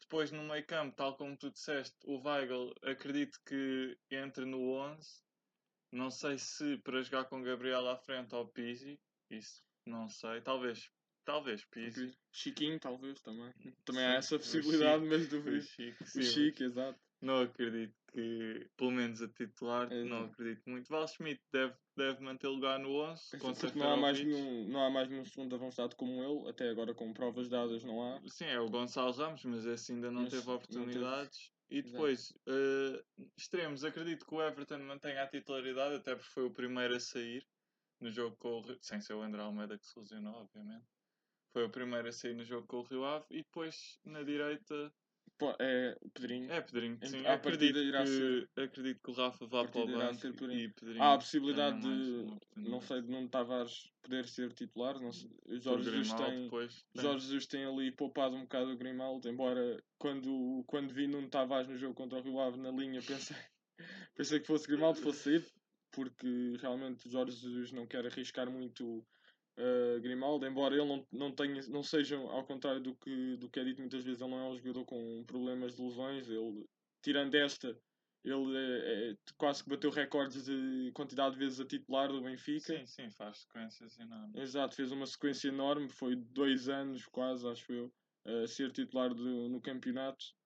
Depois 0.00 0.32
no 0.32 0.42
meio 0.42 0.66
campo, 0.66 0.96
tal 0.96 1.16
como 1.16 1.36
tu 1.36 1.50
disseste, 1.50 1.96
o 2.06 2.18
Weigl 2.26 2.72
acredito 2.82 3.38
que 3.46 3.96
entre 4.10 4.44
no 4.44 4.72
11. 4.72 5.22
Não 5.92 6.10
sei 6.10 6.38
se 6.38 6.76
para 6.78 7.02
jogar 7.02 7.26
com 7.26 7.42
Gabriel 7.42 7.86
à 7.88 7.96
frente 7.96 8.34
ou 8.34 8.48
Pizzi. 8.48 8.98
Isso 9.30 9.62
não 9.88 10.08
sei, 10.08 10.40
talvez. 10.40 10.90
Talvez 11.24 11.62
Pizzi. 11.66 12.16
Chiquinho, 12.32 12.80
talvez 12.80 13.20
também. 13.20 13.52
Também 13.84 14.02
sim, 14.02 14.08
há 14.08 14.14
essa 14.14 14.38
possibilidade, 14.38 15.02
Chico, 15.02 15.14
mas 15.14 15.28
duvido. 15.28 15.58
O 15.58 15.60
Chico, 15.60 16.04
sim, 16.06 16.20
o 16.20 16.22
Chico 16.22 16.62
exato. 16.62 16.98
Não 17.20 17.42
acredito 17.42 17.94
que, 18.12 18.66
pelo 18.76 18.92
menos 18.92 19.20
a 19.20 19.28
titular, 19.28 19.92
é, 19.92 20.04
não 20.04 20.24
acredito 20.24 20.62
muito. 20.66 20.88
Val 20.88 21.06
Schmidt 21.06 21.42
deve, 21.52 21.74
deve 21.96 22.22
manter 22.22 22.48
lugar 22.48 22.78
no 22.78 22.90
11. 23.02 23.38
Com 23.38 23.52
não, 23.74 23.92
há 23.92 23.96
mais 23.96 24.24
nenhum, 24.24 24.68
não 24.68 24.86
há 24.86 24.90
mais 24.90 25.08
nenhum 25.08 25.24
segundo 25.24 25.54
avançado 25.54 25.96
como 25.96 26.22
ele, 26.22 26.48
até 26.48 26.70
agora 26.70 26.94
com 26.94 27.12
provas 27.12 27.48
dadas 27.48 27.84
não 27.84 28.02
há. 28.02 28.20
Sim, 28.28 28.46
é 28.46 28.58
o 28.58 28.70
Gonçalo 28.70 29.12
Ramos, 29.12 29.44
mas 29.44 29.66
esse 29.66 29.92
ainda 29.92 30.10
não 30.10 30.22
mas 30.22 30.30
teve 30.30 30.48
oportunidades. 30.48 31.38
Teve. 31.38 31.58
E 31.70 31.82
depois, 31.82 32.30
uh, 32.46 33.26
extremos, 33.36 33.84
acredito 33.84 34.24
que 34.24 34.34
o 34.34 34.40
Everton 34.40 34.78
mantenha 34.78 35.22
a 35.22 35.26
titularidade, 35.26 35.96
até 35.96 36.14
porque 36.14 36.30
foi 36.30 36.44
o 36.44 36.50
primeiro 36.50 36.96
a 36.96 37.00
sair 37.00 37.46
no 38.00 38.10
jogo 38.10 38.36
com 38.36 38.58
o 38.58 38.60
Rio, 38.60 38.78
sem 38.80 39.00
ser 39.00 39.14
o 39.14 39.22
André 39.22 39.42
Almeida 39.42 39.78
que 39.78 39.86
se 39.86 39.98
lesionou, 39.98 40.34
obviamente. 40.34 40.86
Foi 41.52 41.64
o 41.64 41.70
primeiro 41.70 42.08
a 42.08 42.12
sair 42.12 42.34
no 42.34 42.44
jogo 42.44 42.66
com 42.66 42.78
o 42.78 42.82
Rio 42.82 43.04
Ave 43.04 43.24
e 43.30 43.38
depois 43.38 43.98
na 44.04 44.22
direita. 44.22 44.92
Pô, 45.36 45.54
é 45.58 45.96
Pedrinho. 46.14 46.50
É 46.50 46.60
Pedrinho, 46.60 46.98
sim. 47.04 47.24
Acredito, 47.26 47.78
irá 47.78 48.02
que, 48.02 48.08
ser... 48.08 48.50
acredito 48.56 49.00
que 49.02 49.10
o 49.10 49.14
Rafa 49.14 49.46
vá 49.46 49.64
para 49.64 49.80
o 49.80 49.86
banco 49.86 50.26
e 50.26 50.68
Pedrinho. 50.68 51.02
Há 51.02 51.14
a 51.14 51.18
possibilidade 51.18 51.80
de, 51.80 52.26
não 52.56 52.80
sei, 52.80 53.02
de 53.02 53.08
Nuno 53.08 53.28
Tavares 53.28 53.90
poder 54.02 54.26
ser 54.26 54.52
titular. 54.52 55.00
Não 55.00 55.12
sei. 55.12 55.30
O 55.46 55.60
Jorge 55.60 55.90
Jesus 55.90 56.12
tem, 56.14 56.44
depois, 56.44 56.84
Jorge 56.94 57.26
Jesus 57.26 57.46
tem 57.46 57.64
ali 57.64 57.92
poupado 57.92 58.34
um 58.34 58.42
bocado 58.42 58.72
o 58.72 58.76
Grimaldo, 58.76 59.28
embora 59.28 59.82
quando, 59.96 60.64
quando 60.66 60.92
vi 60.92 61.06
Nuno 61.06 61.28
Tavares 61.28 61.68
no 61.68 61.76
jogo 61.76 61.94
contra 61.94 62.18
o 62.18 62.22
Rio 62.22 62.40
Ave 62.40 62.58
na 62.58 62.70
linha 62.70 63.00
pensei, 63.02 63.36
pensei 64.16 64.40
que 64.40 64.46
fosse 64.46 64.66
Grimaldo, 64.66 65.00
fosse 65.00 65.22
sair 65.22 65.57
porque 65.90 66.56
realmente 66.60 67.08
Jorge 67.10 67.36
Jesus 67.36 67.72
não 67.72 67.86
quer 67.86 68.06
arriscar 68.06 68.50
muito 68.50 69.04
uh, 69.58 70.00
Grimaldo, 70.00 70.46
embora 70.46 70.74
ele 70.74 70.84
não, 70.84 71.06
não, 71.12 71.32
tenha, 71.32 71.60
não 71.68 71.82
seja, 71.82 72.16
ao 72.16 72.44
contrário 72.44 72.80
do 72.80 72.94
que, 72.94 73.36
do 73.36 73.48
que 73.48 73.60
é 73.60 73.64
dito 73.64 73.80
muitas 73.80 74.04
vezes, 74.04 74.20
ele 74.20 74.30
não 74.30 74.38
é 74.38 74.48
um 74.48 74.56
jogador 74.56 74.84
com 74.84 75.24
problemas 75.26 75.76
de 75.76 75.82
lesões, 75.82 76.28
ele, 76.28 76.66
tirando 77.02 77.34
esta, 77.34 77.76
ele 78.24 78.56
é, 78.56 79.10
é, 79.10 79.16
quase 79.36 79.62
que 79.62 79.70
bateu 79.70 79.90
recordes 79.90 80.44
de 80.44 80.90
quantidade 80.92 81.34
de 81.34 81.38
vezes 81.38 81.60
a 81.60 81.64
titular 81.64 82.08
do 82.08 82.20
Benfica. 82.20 82.78
Sim, 82.78 82.86
sim, 82.86 83.10
faz 83.10 83.38
sequências 83.38 83.98
enormes. 83.98 84.36
Exato, 84.36 84.74
fez 84.74 84.90
uma 84.92 85.06
sequência 85.06 85.48
enorme, 85.48 85.88
foi 85.88 86.16
dois 86.16 86.68
anos 86.68 87.06
quase, 87.06 87.46
acho 87.48 87.72
eu, 87.72 87.92
a 88.24 88.46
ser 88.46 88.72
titular 88.72 89.14
do, 89.14 89.48
no 89.48 89.60
campeonato. 89.60 90.37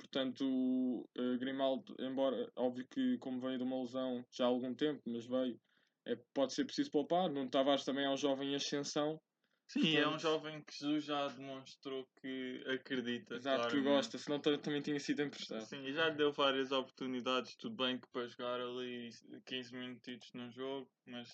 Portanto, 0.00 0.42
uh, 0.44 1.38
Grimaldo, 1.38 1.94
embora 2.00 2.50
óbvio 2.56 2.86
que 2.90 3.18
como 3.18 3.38
veio 3.38 3.58
de 3.58 3.64
uma 3.64 3.82
lesão 3.82 4.24
já 4.30 4.44
há 4.44 4.48
algum 4.48 4.74
tempo, 4.74 5.02
mas 5.06 5.26
veio, 5.26 5.60
é, 6.06 6.16
pode 6.32 6.54
ser 6.54 6.64
preciso 6.64 6.90
poupar. 6.90 7.28
Nuno 7.28 7.50
Tavares 7.50 7.84
também 7.84 8.04
é 8.04 8.10
um 8.10 8.16
jovem 8.16 8.52
em 8.52 8.54
ascensão. 8.54 9.20
Sim, 9.68 9.82
Portanto, 9.82 9.98
é 9.98 10.08
um 10.08 10.18
jovem 10.18 10.62
que 10.62 10.76
Jesus 10.76 11.04
já 11.04 11.28
demonstrou 11.28 12.08
que 12.20 12.64
acredita. 12.66 13.34
Exato, 13.34 13.68
claramente. 13.68 13.84
que 13.84 13.88
gosta, 13.88 14.18
senão 14.18 14.40
também 14.40 14.82
tinha 14.82 14.98
sido 14.98 15.22
emprestado. 15.22 15.64
Sim, 15.66 15.84
e 15.84 15.92
já 15.92 16.08
lhe 16.08 16.16
deu 16.16 16.32
várias 16.32 16.72
oportunidades, 16.72 17.54
tudo 17.56 17.76
bem 17.76 17.98
que 17.98 18.08
para 18.08 18.26
jogar 18.26 18.60
ali 18.60 19.10
15 19.46 19.76
minutos 19.76 20.32
no 20.34 20.50
jogo, 20.50 20.90
mas 21.06 21.28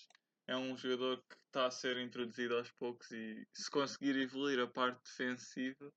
é 0.46 0.56
um 0.56 0.76
jogador 0.76 1.22
que 1.28 1.36
está 1.46 1.66
a 1.66 1.70
ser 1.70 1.96
introduzido 1.98 2.56
aos 2.56 2.70
poucos 2.72 3.10
e 3.10 3.46
se 3.54 3.70
conseguir 3.70 4.16
evoluir 4.16 4.60
a 4.60 4.66
parte 4.66 5.02
defensiva 5.04 5.92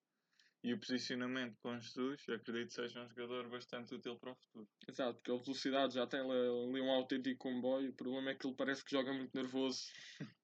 e 0.64 0.74
o 0.74 0.80
posicionamento 0.80 1.58
com 1.62 1.80
Jesus, 1.80 2.22
acredito 2.30 2.68
que 2.68 2.74
seja 2.74 3.02
um 3.02 3.08
jogador 3.10 3.50
bastante 3.50 3.96
útil 3.96 4.18
para 4.20 4.32
o 4.32 4.36
futuro. 4.36 4.68
Exato, 4.88 5.16
porque 5.16 5.32
a 5.32 5.36
velocidade 5.36 5.94
já 5.94 6.06
tem 6.06 6.20
ali 6.20 6.82
um 6.82 6.92
autêntico 6.92 7.38
comboio. 7.38 7.92
O 7.92 7.96
problema 7.96 8.32
é 8.32 8.36
que 8.36 8.46
ele 8.46 8.56
parece 8.56 8.84
que 8.84 8.92
joga 8.92 9.14
muito 9.14 9.34
nervoso. 9.34 9.84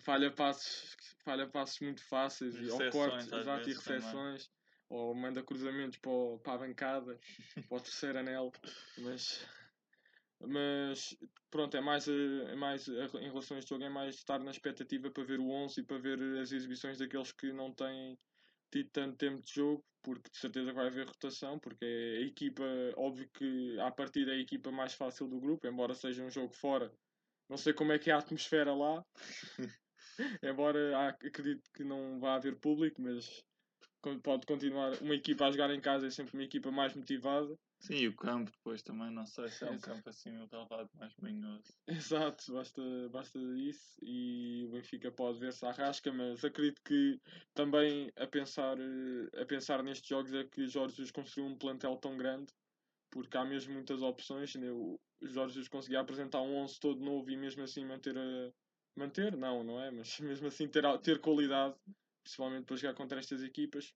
falha 0.00 0.30
passos, 0.30 0.96
falha 1.24 1.48
passos 1.48 1.80
muito 1.80 2.02
fáceis 2.04 2.54
e 2.56 2.68
ou 2.70 2.78
cortes, 2.90 3.32
exato, 3.32 3.70
e 3.70 3.72
recepções, 3.72 4.50
ou 4.88 5.14
manda 5.14 5.42
cruzamentos 5.42 5.98
para, 5.98 6.10
o- 6.10 6.38
para 6.38 6.54
a 6.54 6.58
bancada, 6.58 7.18
para 7.68 7.78
o 7.78 7.80
terceiro 7.80 8.18
anel, 8.18 8.52
mas, 8.98 9.46
mas 10.40 11.16
pronto, 11.50 11.76
é 11.76 11.80
mais, 11.80 12.06
é 12.08 12.54
mais 12.56 12.88
em 12.88 13.28
relação 13.28 13.56
a 13.56 13.60
este 13.60 13.70
jogo, 13.70 13.84
é 13.84 13.88
mais 13.88 14.16
estar 14.16 14.38
na 14.38 14.50
expectativa 14.50 15.10
para 15.10 15.24
ver 15.24 15.40
o 15.40 15.48
11 15.50 15.80
e 15.80 15.84
para 15.84 15.98
ver 15.98 16.20
as 16.40 16.52
exibições 16.52 16.98
daqueles 16.98 17.32
que 17.32 17.52
não 17.52 17.72
têm 17.72 18.18
tido 18.70 18.90
tanto 18.90 19.16
tempo 19.16 19.42
de 19.42 19.52
jogo, 19.52 19.84
porque 20.02 20.30
de 20.30 20.38
certeza 20.38 20.72
vai 20.72 20.86
haver 20.86 21.06
rotação, 21.06 21.58
porque 21.58 21.84
é 21.84 22.18
a 22.18 22.26
equipa, 22.26 22.64
óbvio 22.96 23.28
que 23.34 23.78
à 23.80 23.90
partida 23.90 24.32
é 24.32 24.36
a 24.36 24.40
equipa 24.40 24.70
mais 24.70 24.94
fácil 24.94 25.28
do 25.28 25.40
grupo, 25.40 25.66
embora 25.66 25.94
seja 25.94 26.24
um 26.24 26.30
jogo 26.30 26.52
fora. 26.52 26.92
Não 27.48 27.56
sei 27.56 27.72
como 27.72 27.92
é 27.92 27.98
que 27.98 28.10
é 28.10 28.14
a 28.14 28.18
atmosfera 28.18 28.74
lá, 28.74 29.04
embora 30.42 31.08
acredito 31.08 31.70
que 31.72 31.84
não 31.84 32.18
vá 32.18 32.34
haver 32.34 32.58
público, 32.58 33.00
mas 33.00 33.44
pode 34.22 34.46
continuar. 34.46 34.92
Uma 35.02 35.14
equipa 35.14 35.46
a 35.46 35.50
jogar 35.50 35.70
em 35.70 35.80
casa 35.80 36.06
é 36.06 36.10
sempre 36.10 36.34
uma 36.34 36.44
equipa 36.44 36.70
mais 36.70 36.94
motivada. 36.94 37.56
Sim, 37.80 37.94
e 37.94 38.08
o 38.08 38.16
campo 38.16 38.50
depois 38.50 38.82
também, 38.82 39.10
não 39.10 39.26
sei 39.26 39.48
se 39.48 39.64
é 39.64 39.70
um 39.70 39.78
campo 39.78 40.08
assim 40.08 40.30
um 40.30 40.46
relevado 40.46 40.90
mais 40.94 41.14
manhoso. 41.16 41.72
Exato, 41.86 42.52
basta, 42.52 42.82
basta 43.10 43.38
isso 43.38 43.98
e 44.02 44.64
o 44.66 44.72
Benfica 44.72 45.10
pode 45.12 45.38
ver-se 45.38 45.64
à 45.64 45.70
rasca, 45.70 46.12
mas 46.12 46.44
acredito 46.44 46.82
que 46.82 47.20
também 47.54 48.10
a 48.16 48.26
pensar, 48.26 48.76
eh, 48.78 49.42
a 49.42 49.44
pensar 49.46 49.82
nestes 49.82 50.08
jogos 50.08 50.32
é 50.34 50.44
que 50.44 50.66
Jorge 50.66 50.96
Jesus 50.96 51.10
construiu 51.10 51.48
um 51.48 51.56
plantel 51.56 51.96
tão 51.96 52.16
grande, 52.16 52.52
porque 53.10 53.36
há 53.36 53.44
mesmo 53.44 53.74
muitas 53.74 54.02
opções. 54.02 54.54
né? 54.56 54.70
O 54.70 54.98
Jorge 55.22 55.54
Jesus 55.54 55.68
conseguia 55.68 56.00
apresentar 56.00 56.42
um 56.42 56.56
11 56.56 56.78
todo 56.80 57.00
novo 57.04 57.30
e 57.30 57.36
mesmo 57.36 57.62
assim 57.62 57.84
manter 57.84 58.16
a. 58.16 58.52
Manter? 58.96 59.36
Não, 59.36 59.62
não 59.62 59.80
é? 59.80 59.90
Mas 59.90 60.18
mesmo 60.20 60.48
assim 60.48 60.66
ter, 60.68 60.82
ter 61.00 61.20
qualidade, 61.20 61.74
principalmente 62.24 62.64
para 62.64 62.76
jogar 62.76 62.94
contra 62.94 63.18
estas 63.18 63.42
equipas. 63.42 63.94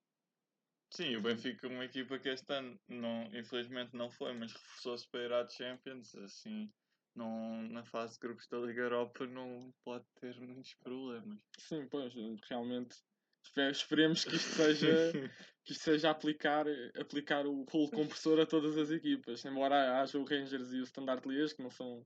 Sim, 0.93 1.17
o 1.17 1.23
Benfica 1.23 1.67
é 1.67 1.71
uma 1.71 1.85
equipa 1.85 2.19
que 2.19 2.29
este 2.29 2.53
ano, 2.53 2.79
não, 2.89 3.25
infelizmente 3.33 3.97
não 3.97 4.11
foi, 4.11 4.33
mas 4.33 4.53
reforçou-se 4.53 5.09
para 5.09 5.25
ir 5.25 5.33
à 5.33 5.49
Champions, 5.49 6.15
assim, 6.17 6.69
não, 7.15 7.63
na 7.63 7.85
fase 7.85 8.15
de 8.15 8.21
grupos 8.21 8.49
da 8.49 8.59
Liga 8.59 8.83
Europa 8.83 9.27
não 9.27 9.73
pode 9.85 10.05
ter 10.21 10.39
muitos 10.41 10.75
problemas. 10.75 11.39
Sim, 11.59 11.87
pois, 11.89 12.15
eh, 12.17 12.37
realmente. 12.49 12.97
espe- 13.45 13.71
Esperemos 13.71 14.25
que 14.25 14.35
isto 14.35 14.51
seja. 14.51 15.13
que 15.65 15.73
isto 15.73 15.85
seja 15.85 16.11
aplicar, 16.11 16.67
aplicar 16.99 17.47
o 17.47 17.65
rolo 17.65 17.91
compressor 17.91 18.41
a 18.41 18.47
todas 18.47 18.77
as 18.77 18.91
equipas. 18.91 19.45
Embora 19.45 20.01
haja 20.01 20.19
o 20.19 20.25
Rangers 20.25 20.73
e 20.73 20.81
o 20.81 20.85
Standard 20.85 21.27
Liège, 21.29 21.55
que 21.55 21.63
não 21.63 21.71
são, 21.71 22.05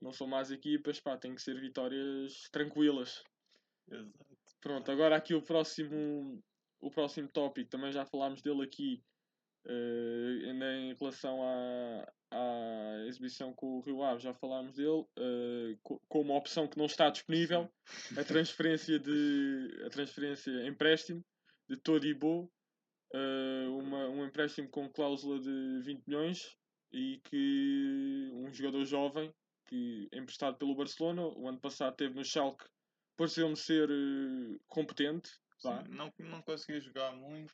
não 0.00 0.12
são 0.12 0.26
más 0.26 0.50
equipas, 0.50 1.00
pá, 1.00 1.16
tem 1.16 1.34
que 1.34 1.42
ser 1.42 1.60
vitórias 1.60 2.48
tranquilas. 2.50 3.22
Exato. 3.90 4.36
Pronto, 4.60 4.90
agora 4.90 5.16
aqui 5.16 5.34
o 5.34 5.42
próximo, 5.42 6.42
o 6.80 6.90
próximo 6.90 7.28
tópico, 7.28 7.70
também 7.70 7.92
já 7.92 8.04
falámos 8.04 8.42
dele 8.42 8.62
aqui, 8.62 9.02
eh, 9.66 10.48
ainda 10.48 10.74
em 10.76 10.94
relação 10.94 11.42
à, 11.42 12.12
à 12.30 13.04
exibição 13.06 13.52
com 13.52 13.78
o 13.78 13.80
Rio 13.80 14.02
Ave, 14.02 14.22
já 14.22 14.32
falámos 14.34 14.76
dele, 14.76 15.04
eh, 15.18 15.76
co- 15.82 16.00
como 16.08 16.36
opção 16.36 16.68
que 16.68 16.78
não 16.78 16.86
está 16.86 17.10
disponível, 17.10 17.68
a 18.16 18.24
transferência 18.24 18.98
de 18.98 19.82
a 19.86 19.90
transferência 19.90 20.50
empréstimo 20.66 21.24
de 21.68 21.76
Todibo, 21.76 22.50
uh, 23.14 23.76
uma, 23.78 24.08
um 24.08 24.24
empréstimo 24.24 24.68
com 24.70 24.88
cláusula 24.88 25.38
de 25.38 25.80
20 25.82 26.02
milhões 26.06 26.56
e 26.92 27.20
que 27.24 28.30
um 28.32 28.50
jogador 28.52 28.84
jovem 28.86 29.34
que 29.66 30.08
emprestado 30.12 30.56
pelo 30.56 30.74
Barcelona, 30.74 31.26
o 31.26 31.46
ano 31.46 31.60
passado 31.60 31.94
teve 31.94 32.14
no 32.14 32.24
Schalke, 32.24 32.64
pareceu-me 33.16 33.54
ser 33.56 33.90
uh, 33.90 34.60
competente, 34.66 35.30
Sim, 35.58 35.84
não, 35.88 36.12
não 36.18 36.42
consegui 36.42 36.80
jogar 36.80 37.12
muito, 37.12 37.52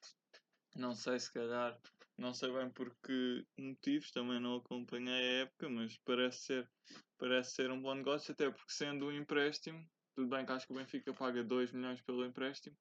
não 0.77 0.95
sei 0.95 1.19
se 1.19 1.33
calhar, 1.33 1.79
não 2.19 2.35
sei 2.35 2.53
bem 2.53 2.71
por 2.71 2.95
que 3.03 3.45
motivos, 3.59 4.11
também 4.11 4.41
não 4.41 4.57
acompanhei 4.57 5.15
a 5.15 5.43
época, 5.43 5.69
mas 5.69 5.97
parece 6.05 6.39
ser, 6.43 6.71
parece 7.19 7.55
ser 7.55 7.71
um 7.71 7.81
bom 7.81 7.95
negócio, 7.95 8.33
até 8.33 8.51
porque 8.51 8.73
sendo 8.73 9.07
um 9.07 9.13
empréstimo, 9.13 9.85
tudo 10.15 10.29
bem 10.29 10.45
que 10.45 10.53
acho 10.53 10.67
que 10.67 10.73
o 10.73 10.77
Benfica 10.77 11.13
paga 11.15 11.43
2 11.43 11.73
milhões 11.73 12.01
pelo 12.03 12.25
empréstimo, 12.25 12.77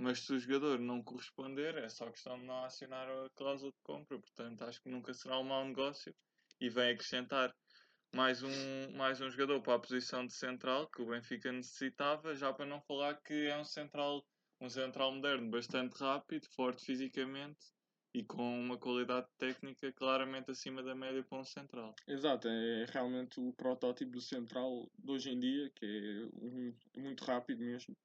mas 0.00 0.20
se 0.20 0.32
o 0.32 0.38
jogador 0.38 0.78
não 0.78 1.02
corresponder, 1.02 1.76
é 1.76 1.88
só 1.88 2.08
questão 2.10 2.38
de 2.38 2.44
não 2.44 2.64
acionar 2.64 3.08
a 3.08 3.28
cláusula 3.34 3.72
de 3.72 3.78
compra, 3.82 4.18
portanto 4.18 4.62
acho 4.62 4.80
que 4.80 4.88
nunca 4.88 5.12
será 5.12 5.38
um 5.38 5.44
mau 5.44 5.64
negócio. 5.64 6.14
E 6.60 6.68
vem 6.68 6.90
acrescentar 6.92 7.54
mais 8.14 8.42
um, 8.42 8.96
mais 8.96 9.20
um 9.20 9.30
jogador 9.30 9.60
para 9.60 9.74
a 9.74 9.78
posição 9.78 10.26
de 10.26 10.32
central 10.32 10.88
que 10.88 11.02
o 11.02 11.06
Benfica 11.06 11.52
necessitava, 11.52 12.34
já 12.34 12.52
para 12.52 12.66
não 12.66 12.80
falar 12.80 13.20
que 13.22 13.46
é 13.46 13.56
um 13.58 13.64
central, 13.64 14.24
um 14.60 14.68
central 14.68 15.12
moderno 15.12 15.50
bastante 15.50 15.98
rápido, 15.98 16.46
forte 16.54 16.84
fisicamente 16.84 17.58
e 18.14 18.24
com 18.24 18.60
uma 18.60 18.78
qualidade 18.78 19.28
técnica 19.38 19.92
claramente 19.92 20.50
acima 20.50 20.82
da 20.82 20.94
média 20.94 21.22
para 21.22 21.38
um 21.38 21.44
central. 21.44 21.94
Exato, 22.06 22.48
é 22.48 22.86
realmente 22.88 23.38
o 23.38 23.52
protótipo 23.52 24.12
do 24.12 24.20
central 24.20 24.90
de 24.98 25.10
hoje 25.10 25.30
em 25.30 25.38
dia, 25.38 25.70
que 25.70 26.28
é 26.94 27.00
muito 27.00 27.24
rápido 27.24 27.60
mesmo. 27.60 27.96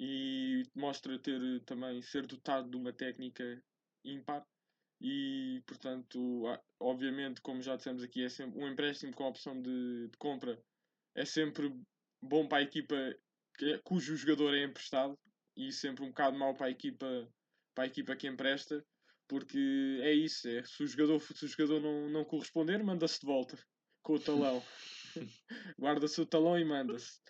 E 0.00 0.62
mostra 0.74 1.18
ter 1.18 1.40
também 1.64 2.00
ser 2.02 2.26
dotado 2.26 2.70
de 2.70 2.76
uma 2.76 2.92
técnica 2.92 3.62
ímpar. 4.04 4.46
E 5.00 5.62
portanto, 5.66 6.44
obviamente, 6.80 7.40
como 7.40 7.62
já 7.62 7.76
dissemos 7.76 8.02
aqui, 8.02 8.24
é 8.24 8.28
sempre 8.28 8.58
um 8.60 8.68
empréstimo 8.68 9.14
com 9.14 9.24
a 9.24 9.28
opção 9.28 9.60
de, 9.60 10.08
de 10.08 10.16
compra 10.18 10.60
é 11.14 11.24
sempre 11.24 11.72
bom 12.22 12.46
para 12.46 12.58
a 12.58 12.62
equipa 12.62 12.94
que 13.56 13.72
é- 13.72 13.78
cujo 13.78 14.16
jogador 14.16 14.54
é 14.54 14.64
emprestado 14.64 15.18
e 15.58 15.72
sempre 15.72 16.04
um 16.04 16.08
bocado 16.08 16.38
mau 16.38 16.54
para 16.54 16.66
a 16.66 16.70
equipa, 16.70 17.28
para 17.74 17.84
a 17.84 17.86
equipa 17.88 18.14
que 18.14 18.28
empresta, 18.28 18.84
porque 19.26 19.98
é 20.02 20.12
isso, 20.12 20.48
é, 20.48 20.62
se 20.62 20.82
o 20.84 20.86
jogador, 20.86 21.20
se 21.20 21.44
o 21.44 21.48
jogador 21.48 21.80
não, 21.80 22.08
não 22.08 22.24
corresponder, 22.24 22.82
manda-se 22.82 23.20
de 23.20 23.26
volta 23.26 23.58
com 24.02 24.14
o 24.14 24.20
talão. 24.20 24.62
Guarda-se 25.78 26.20
o 26.20 26.26
talão 26.26 26.58
e 26.58 26.64
manda-se. 26.64 27.20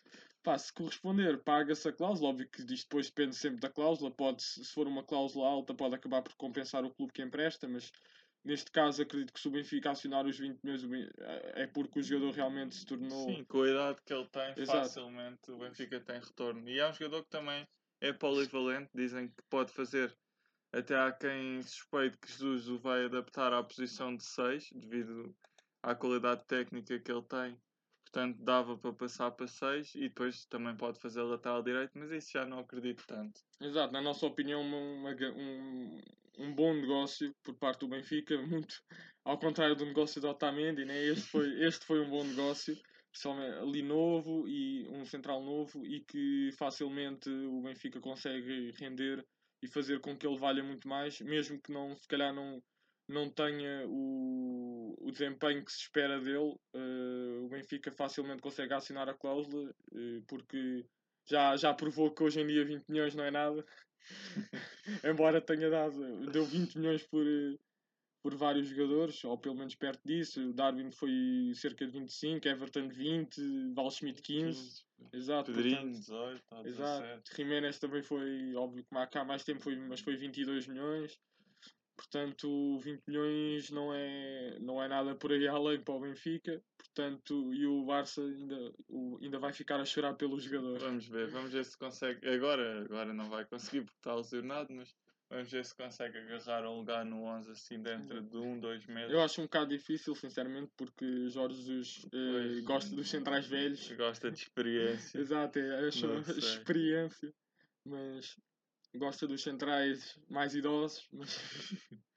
Pá, 0.43 0.57
se 0.57 0.73
corresponder, 0.73 1.43
paga-se 1.43 1.89
a 1.89 1.93
cláusula. 1.93 2.31
Óbvio 2.31 2.49
que 2.49 2.63
isto 2.63 2.85
depois 2.85 3.07
depende 3.09 3.35
sempre 3.35 3.61
da 3.61 3.69
cláusula. 3.69 4.11
Pode, 4.11 4.43
se 4.43 4.65
for 4.67 4.87
uma 4.87 5.03
cláusula 5.03 5.49
alta, 5.49 5.75
pode 5.75 5.97
acabar 5.97 6.23
por 6.23 6.35
compensar 6.37 6.85
o 6.85 6.91
clube 6.91 7.13
que 7.13 7.23
empresta, 7.23 7.67
mas 7.67 7.91
neste 8.45 8.71
caso 8.71 9.03
acredito 9.03 9.33
que 9.33 9.41
se 9.41 9.49
o 9.49 9.51
Benfica 9.51 9.91
acionar 9.91 10.25
os 10.27 10.39
20 10.39 10.61
milhões 10.63 10.83
é 11.55 11.67
porque 11.67 11.99
o 11.99 12.03
jogador 12.03 12.33
realmente 12.33 12.77
se 12.77 12.87
tornou. 12.87 13.29
Sim, 13.29 13.45
com 13.45 13.63
a 13.63 13.69
idade 13.69 13.99
que 14.07 14.15
ele 14.15 14.29
tem, 14.29 14.55
Exato. 14.57 14.79
facilmente 14.79 15.51
o 15.51 15.59
Benfica 15.59 16.01
tem 16.01 16.21
retorno. 16.21 16.69
E 16.69 16.79
é 16.79 16.89
um 16.89 16.93
jogador 16.93 17.25
que 17.25 17.31
também 17.31 17.67
é 18.01 18.13
polivalente, 18.13 18.91
dizem 18.95 19.29
que 19.29 19.43
pode 19.49 19.73
fazer. 19.73 20.17
Até 20.73 20.97
há 20.97 21.11
quem 21.13 21.63
suspeite 21.63 22.19
que 22.19 22.31
Jesus 22.31 22.69
o 22.69 22.79
vai 22.79 23.05
adaptar 23.07 23.53
à 23.53 23.63
posição 23.63 24.15
de 24.15 24.25
6, 24.25 24.71
devido 24.73 25.35
à 25.83 25.95
qualidade 25.95 26.45
técnica 26.47 26.99
que 27.01 27.11
ele 27.11 27.23
tem. 27.23 27.59
Portanto, 28.05 28.43
dava 28.43 28.77
para 28.77 28.93
passar 28.93 29.31
para 29.33 29.47
6 29.47 29.95
e 29.95 30.09
depois 30.09 30.47
também 30.47 30.77
pode 30.77 30.99
fazer 30.99 31.23
lateral 31.23 31.63
direito, 31.63 31.93
mas 31.95 32.11
isso 32.11 32.33
já 32.33 32.47
não 32.47 32.61
acredito 32.61 33.05
tanto. 33.07 33.41
Exato, 33.61 33.93
na 33.93 34.01
nossa 34.01 34.27
opinião, 34.27 34.63
uma- 34.63 34.79
uma 34.79 35.11
um, 35.37 36.01
um 36.39 36.55
bom 36.55 36.73
negócio 36.75 37.35
por 37.43 37.55
parte 37.57 37.81
do 37.81 37.89
Benfica, 37.89 38.41
muito 38.41 38.83
ao 39.25 39.39
contrário 39.39 39.77
do 39.77 39.85
negócio 39.85 40.21
do 40.21 40.29
Otamendi, 40.29 40.85
né? 40.85 41.05
este, 41.05 41.29
foi, 41.29 41.63
este 41.65 41.85
foi 41.85 42.01
um 42.01 42.09
bom 42.09 42.25
negócio, 42.25 42.79
ali 43.61 43.83
novo 43.83 44.49
e 44.49 44.87
um 44.89 45.05
central 45.05 45.43
novo 45.43 45.85
e 45.85 46.01
que 46.01 46.51
facilmente 46.53 47.29
o 47.29 47.63
Benfica 47.63 48.01
consegue 48.01 48.73
render 48.79 49.25
e 49.63 49.67
fazer 49.67 50.01
com 50.01 50.17
que 50.17 50.27
ele 50.27 50.39
valha 50.39 50.63
muito 50.63 50.87
mais, 50.87 51.21
mesmo 51.21 51.61
que 51.61 51.73
não, 51.73 51.97
se 51.97 52.07
calhar 52.07 52.33
não, 52.33 52.63
não 53.09 53.29
tenha 53.31 53.85
o, 53.89 54.95
o 55.01 55.11
desempenho 55.11 55.65
que 55.65 55.73
se 55.73 55.79
espera 55.79 56.21
dele, 56.21 56.55
eh, 56.75 57.41
o 57.43 57.49
Benfica 57.49 57.91
facilmente 57.91 58.43
consegue 58.43 58.73
assinar 58.75 59.09
a 59.09 59.15
cláusula, 59.15 59.75
eh, 59.93 60.23
porque 60.29 60.85
já, 61.27 61.57
já 61.57 61.75
provou 61.75 62.13
que 62.15 62.23
hoje 62.23 62.41
em 62.41 62.47
dia 62.47 62.65
20 62.65 62.89
milhões 62.89 63.15
não 63.15 63.25
é 63.25 63.31
nada. 63.31 63.65
Embora 65.05 65.41
tenha 65.41 65.69
dado, 65.69 66.31
deu 66.31 66.45
20 66.45 66.79
milhões 66.79 67.03
por, 67.03 67.27
eh, 67.27 67.59
por 68.23 68.35
vários 68.35 68.69
jogadores, 68.69 69.23
ou 69.25 69.39
pelo 69.39 69.55
menos 69.55 69.75
perto 69.75 70.01
disso. 70.05 70.51
O 70.51 70.53
Darwin 70.53 70.91
foi 70.91 71.53
cerca 71.55 71.87
de 71.87 71.93
25, 71.93 72.49
Everton 72.49 72.89
20, 72.89 73.73
Val 73.75 73.91
Schmidt 73.91 74.23
15. 74.23 74.85
Exato, 75.13 75.53
Pedrinho, 75.53 75.77
portanto, 75.77 75.99
18, 75.99 76.43
ou 76.51 76.63
17. 76.65 76.69
Exato. 76.69 77.37
Jiménez 77.37 77.79
também 77.79 78.03
foi, 78.03 78.55
óbvio 78.55 78.85
que 78.85 78.91
cá 79.11 79.21
há 79.21 79.25
mais 79.25 79.45
tempo 79.45 79.61
foi, 79.61 79.77
mas 79.77 80.01
foi 80.01 80.17
22 80.17 80.67
milhões. 80.67 81.19
Portanto, 81.97 82.79
20 82.79 83.03
milhões 83.09 83.71
não 83.71 83.93
é, 83.93 84.57
não 84.61 84.81
é 84.81 84.87
nada 84.87 85.17
por 85.17 85.33
aí 85.33 85.49
além 85.49 85.81
para 85.81 85.95
o 85.95 86.01
Benfica. 86.01 86.63
Portanto, 86.77 87.53
e 87.53 87.67
o 87.67 87.85
Barça 87.85 88.23
ainda, 88.23 88.73
o, 88.89 89.19
ainda 89.21 89.39
vai 89.39 89.53
ficar 89.53 89.81
a 89.81 89.85
chorar 89.85 90.15
pelo 90.15 90.39
jogador. 90.39 90.79
Vamos 90.79 91.09
ver, 91.09 91.29
vamos 91.29 91.53
ver 91.53 91.65
se 91.65 91.77
consegue. 91.77 92.27
Agora, 92.29 92.85
agora 92.85 93.13
não 93.13 93.29
vai 93.29 93.45
conseguir 93.45 93.83
porque 93.83 93.99
está 93.99 94.15
lesionado, 94.15 94.73
mas 94.73 94.95
Vamos 95.31 95.51
ver 95.51 95.65
se 95.65 95.75
consegue 95.75 96.17
agarrar 96.19 96.71
um 96.71 96.79
lugar 96.79 97.05
no 97.05 97.23
11 97.25 97.51
assim 97.51 97.83
dentro 97.83 98.23
de 98.23 98.37
um, 98.39 98.59
dois 98.59 98.87
meses. 98.87 99.13
Eu 99.13 99.21
acho 99.21 99.41
um 99.43 99.45
bocado 99.45 99.69
difícil, 99.69 100.15
sinceramente, 100.15 100.73
porque 100.75 101.29
Jorge 101.29 101.57
Jesus 101.57 102.07
eh, 102.13 102.63
gosta 102.63 102.97
dos 102.97 103.11
centrais 103.11 103.47
velhos. 103.47 103.93
Gosta 103.93 104.31
de 104.31 104.39
experiência. 104.39 105.19
Exato, 105.21 105.59
é 105.59 105.79
a 105.79 105.83
Não 105.83 105.91
sei. 106.25 106.39
experiência. 106.39 107.35
Mas 107.85 108.37
gosta 108.97 109.27
dos 109.27 109.43
centrais 109.43 110.19
mais 110.31 110.55
idosos. 110.55 111.07
Mas 111.13 111.39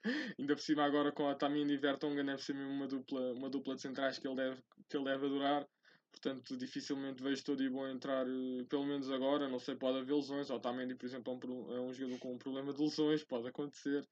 ainda 0.38 0.56
por 0.56 0.62
cima 0.62 0.84
agora 0.84 1.12
com 1.12 1.28
a 1.28 1.34
Tamini 1.34 1.74
e 1.74 1.78
Vertonghen 1.78 2.24
deve 2.24 2.42
ser 2.42 2.54
mesmo 2.54 2.72
uma 2.72 2.86
dupla, 2.86 3.32
uma 3.34 3.50
dupla 3.50 3.74
de 3.74 3.82
centrais 3.82 4.18
que 4.18 4.26
ele 4.26 4.36
deve, 4.36 4.62
que 4.88 4.96
ele 4.96 5.04
deve 5.04 5.26
adorar. 5.26 5.68
Portanto, 6.12 6.56
dificilmente 6.56 7.22
vejo 7.22 7.42
todo 7.42 7.62
e 7.64 7.68
bom 7.68 7.88
entrar, 7.88 8.26
eh, 8.28 8.64
pelo 8.68 8.84
menos 8.84 9.10
agora. 9.10 9.48
Não 9.48 9.58
sei, 9.58 9.74
pode 9.74 9.98
haver 9.98 10.14
lesões. 10.14 10.50
O 10.50 10.54
Otamendi, 10.54 10.94
por 10.94 11.06
exemplo, 11.06 11.32
é 11.32 11.46
um, 11.48 11.76
é 11.76 11.80
um 11.80 11.92
jogador 11.92 12.18
com 12.20 12.34
um 12.34 12.38
problema 12.38 12.72
de 12.72 12.80
lesões, 12.80 13.24
pode 13.24 13.48
acontecer. 13.48 14.06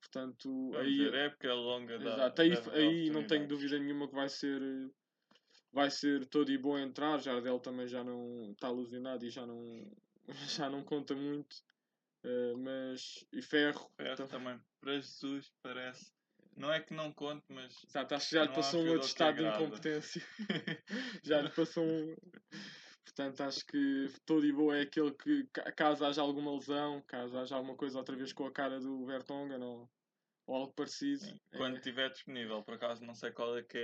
Portanto, 0.00 0.48
Vamos 0.70 0.76
aí, 0.78 0.98
ver, 0.98 1.14
época 1.14 1.48
é 1.48 1.52
longa. 1.52 1.98
dá- 1.98 2.04
Exato, 2.06 2.42
aí, 2.42 2.48
dar 2.50 2.70
aí 2.72 3.10
não 3.10 3.26
tenho 3.26 3.46
dúvida 3.46 3.78
nenhuma 3.78 4.08
que 4.08 4.14
vai 4.14 4.28
ser 4.28 4.60
vai 5.72 5.90
ser 5.90 6.26
todo 6.26 6.50
e 6.50 6.58
bom 6.58 6.76
a 6.76 6.82
entrar. 6.82 7.18
Jardel 7.20 7.58
também 7.58 7.86
já 7.88 8.02
não 8.04 8.52
está 8.52 8.68
alucinado 8.68 9.24
e 9.24 9.30
já 9.30 9.46
não, 9.46 9.90
já 10.66 10.70
não 10.70 10.82
conta 10.82 11.14
muito. 11.14 11.56
Eh, 12.24 12.54
mas 12.56 13.24
e 13.32 13.42
Ferro, 13.42 13.90
Ferro 13.96 14.16
tam- 14.16 14.28
também, 14.28 14.60
para 14.80 14.94
Jesus, 14.94 15.52
parece. 15.62 16.12
Não 16.56 16.72
é 16.72 16.80
que 16.80 16.92
não 16.94 17.12
conte, 17.12 17.44
mas 17.48 17.82
exato, 17.84 18.14
acho 18.14 18.28
que 18.28 18.34
já 18.34 18.44
lhe 18.44 18.52
passou 18.52 18.82
um 18.82 18.88
outro 18.90 19.06
estado 19.08 19.36
de 19.38 19.44
incompetência. 19.44 20.22
já 21.24 21.40
lhe 21.40 21.50
passou 21.50 21.84
um. 21.84 22.14
Portanto, 23.04 23.40
acho 23.42 23.66
que 23.66 24.06
todo 24.24 24.46
e 24.46 24.52
bom 24.52 24.72
é 24.72 24.82
aquele 24.82 25.12
que, 25.14 25.46
ca- 25.52 25.72
caso 25.72 26.04
haja 26.04 26.22
alguma 26.22 26.52
lesão, 26.54 27.02
caso 27.06 27.36
haja 27.38 27.56
alguma 27.56 27.76
coisa 27.76 27.98
outra 27.98 28.16
vez 28.16 28.32
com 28.32 28.46
a 28.46 28.52
cara 28.52 28.80
do 28.80 29.04
Vertonghen 29.06 29.62
ou, 29.62 29.90
ou 30.46 30.56
algo 30.56 30.74
parecido, 30.74 31.22
é- 31.52 31.58
quando 31.58 31.76
estiver 31.76 32.10
disponível, 32.10 32.64
por 32.64 32.74
acaso 32.74 33.04
não 33.04 33.14
sei 33.14 33.32
qual 33.32 33.56
é 33.58 33.64
que 33.64 33.78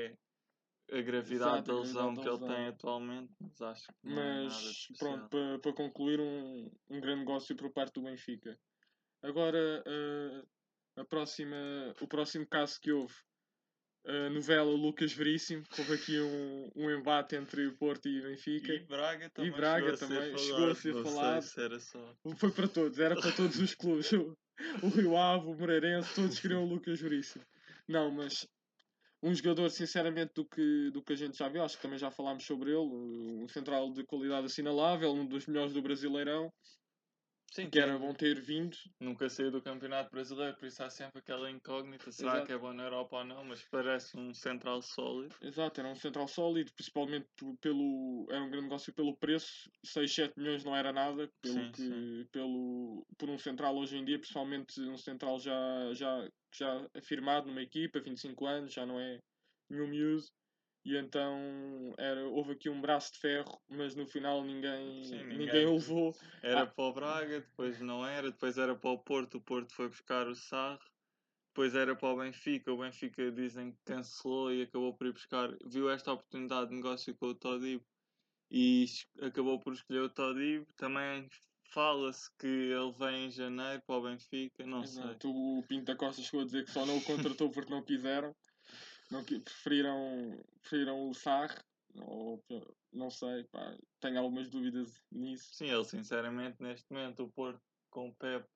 é 0.90 0.98
a 0.98 1.02
gravidade 1.02 1.64
Exato, 1.64 1.66
da 1.66 1.78
lesão 1.80 2.18
que 2.18 2.28
ele 2.28 2.44
tem 2.44 2.66
atualmente, 2.68 3.34
mas 3.40 3.60
acho 3.60 3.86
que 4.02 4.08
não 4.46 4.68
é 4.68 4.70
Mas 4.70 4.72
especial. 4.72 4.98
pronto, 4.98 5.28
para 5.28 5.58
para 5.60 5.74
concluir, 5.74 6.20
um, 6.20 6.70
um 6.88 7.00
grande 7.00 7.20
negócio 7.20 7.56
por 7.56 7.72
parte 7.72 7.94
do 7.94 8.02
Benfica. 8.02 8.58
Agora, 9.22 9.82
eh, 9.86 10.42
a 10.98 11.04
próxima, 11.04 11.56
o 12.00 12.06
próximo 12.06 12.46
caso 12.46 12.80
que 12.80 12.92
houve, 12.92 13.14
a 14.06 14.30
novela 14.30 14.70
Lucas 14.70 15.12
Veríssimo, 15.12 15.62
que 15.64 15.80
houve 15.80 15.94
aqui 15.94 16.20
um, 16.20 16.70
um 16.76 16.90
embate 16.90 17.36
entre 17.36 17.66
o 17.66 17.76
Porto 17.76 18.08
e 18.08 18.20
o 18.20 18.22
Benfica. 18.22 18.72
E 18.72 18.80
Braga 18.80 19.28
também, 19.30 19.52
Braga 19.52 19.96
chegou, 19.96 19.98
também 19.98 20.34
a 20.34 20.38
chegou 20.38 20.70
a 20.70 20.74
ser 20.74 20.94
não 20.94 21.02
sei 21.04 21.12
falado. 21.12 21.42
se 21.42 21.60
era 21.60 21.80
só. 21.80 22.16
Foi 22.36 22.50
para 22.50 22.68
todos, 22.68 22.98
era 22.98 23.20
para 23.20 23.32
todos 23.32 23.58
os 23.58 23.74
clubes. 23.74 24.10
O, 24.12 24.36
o 24.82 24.88
Rio 24.88 25.16
Ave, 25.16 25.46
o 25.46 25.54
Moreirense, 25.54 26.14
todos 26.14 26.40
queriam 26.40 26.64
o 26.64 26.68
Lucas 26.68 27.00
Veríssimo. 27.00 27.44
Não, 27.86 28.10
mas 28.10 28.46
um 29.22 29.34
jogador, 29.34 29.68
sinceramente, 29.70 30.32
do 30.34 30.44
que, 30.44 30.90
do 30.90 31.02
que 31.02 31.12
a 31.12 31.16
gente 31.16 31.36
já 31.36 31.48
viu, 31.48 31.62
acho 31.62 31.76
que 31.76 31.82
também 31.82 31.98
já 31.98 32.10
falámos 32.10 32.44
sobre 32.44 32.70
ele, 32.70 32.78
um 32.78 33.48
central 33.48 33.92
de 33.92 34.04
qualidade 34.04 34.46
assinalável, 34.46 35.12
um 35.12 35.26
dos 35.26 35.46
melhores 35.46 35.72
do 35.72 35.82
Brasileirão, 35.82 36.52
Sim, 37.52 37.70
que 37.70 37.78
era 37.78 37.98
bom 37.98 38.12
ter 38.12 38.40
vindo. 38.40 38.76
Nunca 39.00 39.28
saiu 39.28 39.50
do 39.50 39.62
Campeonato 39.62 40.10
Brasileiro, 40.10 40.56
por 40.56 40.66
isso 40.66 40.82
há 40.82 40.90
sempre 40.90 41.18
aquela 41.18 41.50
incógnita. 41.50 42.12
Será 42.12 42.32
Exato. 42.32 42.46
que 42.46 42.52
é 42.52 42.58
bom 42.58 42.72
na 42.72 42.84
Europa 42.84 43.16
ou 43.16 43.24
não? 43.24 43.44
Mas 43.44 43.62
parece 43.62 44.16
um 44.16 44.34
central 44.34 44.82
sólido. 44.82 45.34
Exato, 45.42 45.80
era 45.80 45.88
um 45.88 45.94
central 45.94 46.28
sólido, 46.28 46.72
principalmente 46.74 47.26
pelo. 47.60 48.26
Era 48.30 48.42
um 48.42 48.50
grande 48.50 48.64
negócio 48.64 48.92
pelo 48.92 49.16
preço, 49.16 49.70
6, 49.84 50.14
7 50.14 50.38
milhões 50.38 50.64
não 50.64 50.76
era 50.76 50.92
nada, 50.92 51.28
pelo 51.40 51.54
Sim, 51.54 51.72
que. 51.72 51.82
sim. 51.82 52.24
Pelo, 52.30 53.06
por 53.16 53.30
um 53.30 53.38
central 53.38 53.76
hoje 53.76 53.96
em 53.96 54.04
dia, 54.04 54.18
principalmente 54.18 54.80
um 54.80 54.96
central 54.98 55.40
já, 55.40 55.92
já, 55.94 56.28
já 56.54 56.86
afirmado 56.94 57.46
numa 57.46 57.62
equipa, 57.62 58.00
25 58.00 58.46
anos, 58.46 58.72
já 58.72 58.84
não 58.84 59.00
é 59.00 59.18
nenhum 59.70 59.88
miúdo. 59.88 60.26
E 60.88 60.96
então 60.96 61.94
era, 61.98 62.26
houve 62.28 62.52
aqui 62.52 62.70
um 62.70 62.80
braço 62.80 63.12
de 63.12 63.18
ferro, 63.18 63.60
mas 63.68 63.94
no 63.94 64.06
final 64.06 64.42
ninguém, 64.42 65.04
Sim, 65.04 65.16
ninguém, 65.24 65.38
ninguém- 65.38 65.66
o 65.66 65.74
levou. 65.74 66.16
Era 66.42 66.62
Ah. 66.62 66.66
para 66.66 66.84
o 66.84 66.92
Braga, 66.94 67.40
depois 67.42 67.78
não 67.78 68.06
era, 68.06 68.30
depois 68.30 68.56
era 68.56 68.74
para 68.74 68.88
o 68.88 68.98
Porto, 68.98 69.36
o 69.36 69.40
Porto 69.42 69.74
foi 69.74 69.88
buscar 69.88 70.26
o 70.26 70.34
Sarre, 70.34 70.80
depois 71.48 71.74
era 71.74 71.94
para 71.94 72.08
o 72.08 72.16
Benfica, 72.16 72.72
o 72.72 72.78
Benfica 72.78 73.30
dizem 73.30 73.72
que 73.72 73.78
cancelou 73.84 74.50
e 74.50 74.62
acabou 74.62 74.96
por 74.96 75.08
ir 75.08 75.12
buscar, 75.12 75.54
viu 75.66 75.90
esta 75.90 76.10
oportunidade 76.10 76.70
de 76.70 76.76
negócio 76.76 77.14
com 77.16 77.26
o 77.26 77.34
Todib 77.34 77.82
e 78.50 78.86
acabou 79.20 79.60
por 79.60 79.74
escolher 79.74 80.00
o 80.00 80.08
Todib. 80.08 80.64
Também 80.74 81.28
fala-se 81.70 82.30
que 82.38 82.46
ele 82.46 82.92
vem 82.98 83.26
em 83.26 83.30
janeiro 83.30 83.82
para 83.86 83.96
o 83.96 84.02
Benfica, 84.04 84.64
não 84.66 84.86
sei. 84.86 85.02
Exato, 85.02 85.30
o 85.30 85.62
Pinto 85.68 85.84
da 85.84 85.96
Costa 85.96 86.22
chegou 86.22 86.40
a 86.40 86.44
dizer 86.46 86.64
que 86.64 86.70
só 86.70 86.86
não 86.86 86.96
o 86.96 87.04
contratou 87.04 87.50
porque 87.50 87.70
não 87.70 87.82
quiseram. 87.82 88.34
Não, 89.10 89.24
preferiram, 89.24 90.38
preferiram 90.60 91.08
o 91.08 91.14
Sarre. 91.14 91.58
Ou, 92.00 92.44
não 92.92 93.10
sei, 93.10 93.44
pá, 93.44 93.76
tenho 94.00 94.18
algumas 94.18 94.48
dúvidas 94.48 95.02
nisso. 95.10 95.54
Sim, 95.54 95.70
ele 95.70 95.84
sinceramente 95.84 96.62
neste 96.62 96.86
momento 96.92 97.24
o 97.24 97.30
Porto 97.30 97.60
com 97.90 98.08
o 98.08 98.14
Pep 98.14 98.46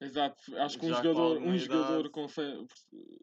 Exato, 0.00 0.56
acho 0.58 0.78
que 0.78 0.86
um 0.86 0.94
jogador, 0.94 1.38
um 1.38 1.58
jogador 1.58 2.08
com 2.10 2.26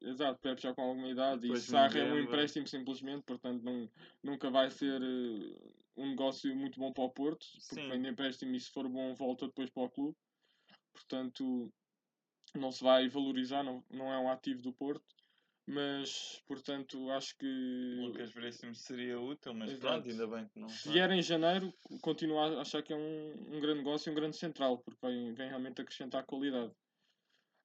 Exato, 0.01 0.39
Pepe 0.41 0.62
já 0.62 0.73
com 0.73 0.82
alguma 0.82 1.08
idade 1.08 1.38
e 1.38 1.41
Depois 1.43 1.63
Sarre 1.63 2.01
é 2.01 2.04
um 2.04 2.19
empréstimo 2.19 2.67
simplesmente, 2.67 3.23
portanto 3.23 3.63
não, 3.63 3.89
nunca 4.21 4.49
vai 4.49 4.69
ser 4.69 5.01
eh, 5.01 5.71
um 5.95 6.10
negócio 6.10 6.54
muito 6.54 6.78
bom 6.78 6.91
para 6.91 7.06
o 7.06 7.10
Porto, 7.10 7.47
porque 7.69 7.75
Sim. 7.75 7.89
vem 7.89 8.01
de 8.01 8.10
empréstimo 8.10 8.54
e 8.56 8.60
se 8.60 8.69
for 8.71 8.89
bom 8.89 9.15
volta 9.15 9.47
depois 9.47 9.69
para 9.69 9.84
o 9.84 9.89
clube. 9.89 10.17
Portanto, 10.93 11.71
não 12.54 12.73
se 12.73 12.84
vai 12.84 13.08
valorizar, 13.08 13.63
não, 13.63 13.82
não 13.89 14.12
é 14.12 14.19
um 14.19 14.30
ativo 14.30 14.62
do 14.62 14.73
Porto. 14.73 15.14
Mas, 15.67 16.41
portanto, 16.47 17.10
acho 17.10 17.36
que 17.38 17.95
Lucas 17.99 18.32
Veríssimo 18.32 18.75
seria 18.75 19.19
útil, 19.19 19.51
mas 19.56 19.71
Exato. 19.71 19.88
pronto, 19.88 20.10
ainda 20.10 20.28
bem 20.28 20.47
que 20.47 20.60
não 20.60 20.69
se 20.69 20.88
vier 20.89 21.10
em 21.10 21.23
janeiro, 21.23 21.73
continuo 22.01 22.38
a 22.38 22.62
achar 22.62 22.84
que 22.84 22.93
é 22.93 22.95
um, 22.95 23.56
um 23.56 23.60
grande 23.60 23.80
negócio 23.80 24.08
e 24.08 24.12
um 24.12 24.15
grande 24.15 24.38
central, 24.38 24.78
porque 24.78 24.99
vem, 25.01 25.34
vem 25.34 25.49
realmente 25.49 25.82
acrescentar 25.82 26.23
qualidade. 26.23 26.71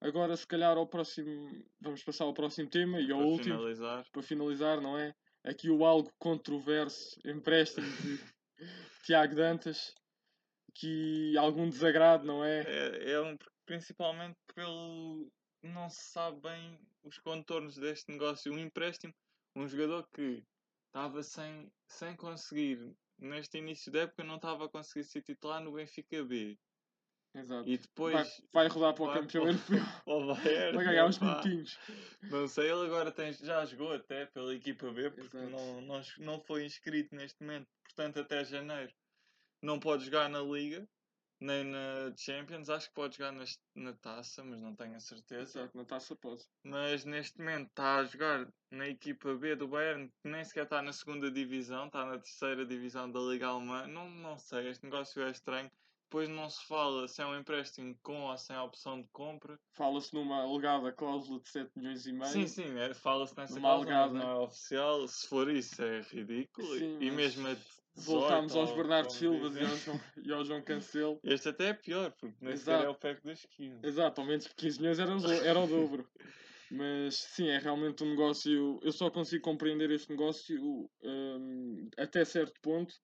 Agora, 0.01 0.35
se 0.35 0.47
calhar, 0.47 0.79
ao 0.79 0.87
próximo, 0.87 1.63
vamos 1.79 2.03
passar 2.03 2.25
ao 2.25 2.33
próximo 2.33 2.71
tema 2.71 2.99
e 2.99 3.13
ao 3.13 3.19
Para 3.19 3.27
último, 3.27 3.57
finalizar. 3.57 4.07
para 4.11 4.23
finalizar, 4.23 4.81
não 4.81 4.97
é? 4.97 5.15
Aqui 5.45 5.69
o 5.69 5.85
algo 5.85 6.11
controverso 6.19 7.21
empréstimo 7.23 7.87
de 7.87 8.19
Tiago 9.05 9.35
Dantas, 9.35 9.95
que 10.75 11.37
algum 11.37 11.69
desagrado, 11.69 12.25
não 12.25 12.43
é? 12.43 12.63
É, 12.63 13.13
é 13.13 13.21
um, 13.21 13.37
principalmente 13.67 14.39
pelo. 14.55 15.31
Não 15.63 15.91
se 15.91 16.01
sabe 16.13 16.41
bem 16.41 16.79
os 17.03 17.19
contornos 17.19 17.77
deste 17.77 18.11
negócio. 18.11 18.53
Um 18.53 18.59
empréstimo, 18.59 19.15
um 19.55 19.67
jogador 19.69 20.07
que 20.13 20.43
estava 20.87 21.23
sem, 21.23 21.71
sem 21.87 22.17
conseguir, 22.17 22.95
neste 23.19 23.59
início 23.59 23.93
da 23.93 24.01
época, 24.01 24.25
não 24.25 24.37
estava 24.37 24.65
a 24.65 24.69
conseguir 24.69 25.05
ser 25.05 25.23
titular 25.23 25.61
no 25.63 25.73
Benfica 25.73 26.25
B. 26.25 26.59
Exato. 27.35 27.69
E 27.69 27.79
depois. 27.79 28.13
vai, 28.13 28.27
vai 28.53 28.69
rodar 28.69 28.95
para 28.95 29.05
o 29.05 29.07
vai 29.07 29.21
campeão 29.21 29.47
europeu, 29.47 29.85
vai 30.75 30.85
ganhar 30.85 31.07
uns 31.07 31.17
epá. 31.17 31.27
minutinhos. 31.27 31.79
Não 32.23 32.49
sei, 32.49 32.71
ele 32.71 32.87
agora 32.87 33.13
tem, 33.13 33.33
já 33.33 33.65
jogou 33.67 33.93
até 33.93 34.27
pela 34.27 34.53
equipa 34.55 34.91
B, 34.91 35.11
porque 35.11 35.37
Exato. 35.37 35.53
não, 35.53 35.81
não, 35.83 36.03
não 36.19 36.41
foi 36.41 36.65
inscrito 36.65 37.15
neste 37.15 37.41
momento, 37.41 37.69
portanto 37.85 38.19
até 38.19 38.45
janeiro 38.45 38.93
não 39.63 39.79
pode 39.79 40.05
jogar 40.07 40.29
na 40.29 40.41
Liga, 40.41 40.89
nem 41.41 41.65
na 41.65 42.13
Champions, 42.17 42.69
acho 42.69 42.89
que 42.89 42.95
pode 42.95 43.17
jogar 43.17 43.33
nas- 43.33 43.59
na 43.75 43.93
taça, 43.95 44.45
mas 44.45 44.61
não 44.61 44.75
tenho 44.75 44.97
a 44.97 45.01
certeza. 45.01 45.61
Exato, 45.61 45.77
na 45.77 45.85
taça 45.85 46.15
pode. 46.17 46.45
Mas 46.63 47.05
neste 47.05 47.39
momento 47.39 47.69
está 47.69 47.97
a 47.97 48.05
jogar 48.05 48.47
na 48.71 48.89
equipa 48.89 49.35
B 49.35 49.57
do 49.57 49.67
Bayern, 49.69 50.09
que 50.23 50.29
nem 50.29 50.45
sequer 50.45 50.65
está 50.65 50.83
na 50.83 50.93
segunda 50.93 51.31
divisão, 51.31 51.87
está 51.87 52.05
na 52.05 52.19
terceira 52.19 52.65
divisão 52.67 53.11
da 53.11 53.21
Liga 53.21 53.49
Alemã. 53.49 53.87
Não, 53.87 54.09
não 54.11 54.39
sei, 54.39 54.69
este 54.69 54.85
negócio 54.85 55.23
é 55.23 55.31
estranho. 55.31 55.71
Depois 56.11 56.29
não 56.29 56.51
se 56.51 56.67
fala 56.67 57.07
se 57.07 57.23
é 57.23 57.27
um 57.27 57.39
empréstimo 57.39 57.97
com 58.03 58.23
ou 58.23 58.37
sem 58.37 58.57
a 58.57 58.65
opção 58.65 59.01
de 59.01 59.09
compra. 59.13 59.57
Fala-se 59.77 60.13
numa 60.13 60.43
alegada 60.43 60.93
cláusula 60.93 61.41
de 61.41 61.49
7 61.49 61.71
milhões 61.77 62.05
e 62.05 62.13
meio. 62.13 62.27
Sim, 62.33 62.49
sim, 62.49 62.79
é, 62.81 62.93
fala-se 62.93 63.37
nessa 63.37 63.61
cláusula, 63.61 63.95
alegada. 63.95 64.13
não 64.19 64.31
é 64.43 64.45
oficial. 64.45 65.07
Se 65.07 65.29
for 65.29 65.49
isso, 65.49 65.81
é 65.81 66.01
ridículo. 66.01 66.67
Sim, 66.77 66.99
e 67.01 67.11
mas 67.13 67.37
mesmo 67.37 67.47
a 67.47 67.55
18, 67.55 67.80
Voltámos 67.97 68.55
aos 68.57 68.73
Bernardo 68.73 69.09
como 69.09 69.19
Silvas 69.19 69.57
e 69.57 69.61
ao, 69.61 69.77
João, 69.77 70.01
e 70.25 70.33
ao 70.33 70.45
João 70.45 70.63
Cancelo. 70.63 71.21
Este 71.25 71.49
até 71.49 71.69
é 71.69 71.75
pior, 71.75 72.13
porque 72.13 72.37
nem 72.41 72.57
sequer 72.57 72.85
é 72.85 72.89
o 72.89 72.95
PEC 72.95 73.25
da 73.25 73.33
esquina. 73.33 73.81
Exato, 73.83 74.21
ao 74.21 74.27
menos 74.27 74.47
15 74.47 74.79
milhões 74.81 74.99
era 74.99 75.13
era 75.45 75.61
o 75.61 75.67
dobro. 75.67 76.09
Mas 76.71 77.17
sim, 77.17 77.49
é 77.49 77.59
realmente 77.59 78.05
um 78.05 78.11
negócio. 78.11 78.79
Eu 78.83 78.93
só 78.93 79.11
consigo 79.11 79.43
compreender 79.43 79.91
este 79.91 80.09
negócio 80.11 80.89
hum, 81.03 81.91
até 81.97 82.25
certo 82.25 82.61
ponto, 82.61 82.95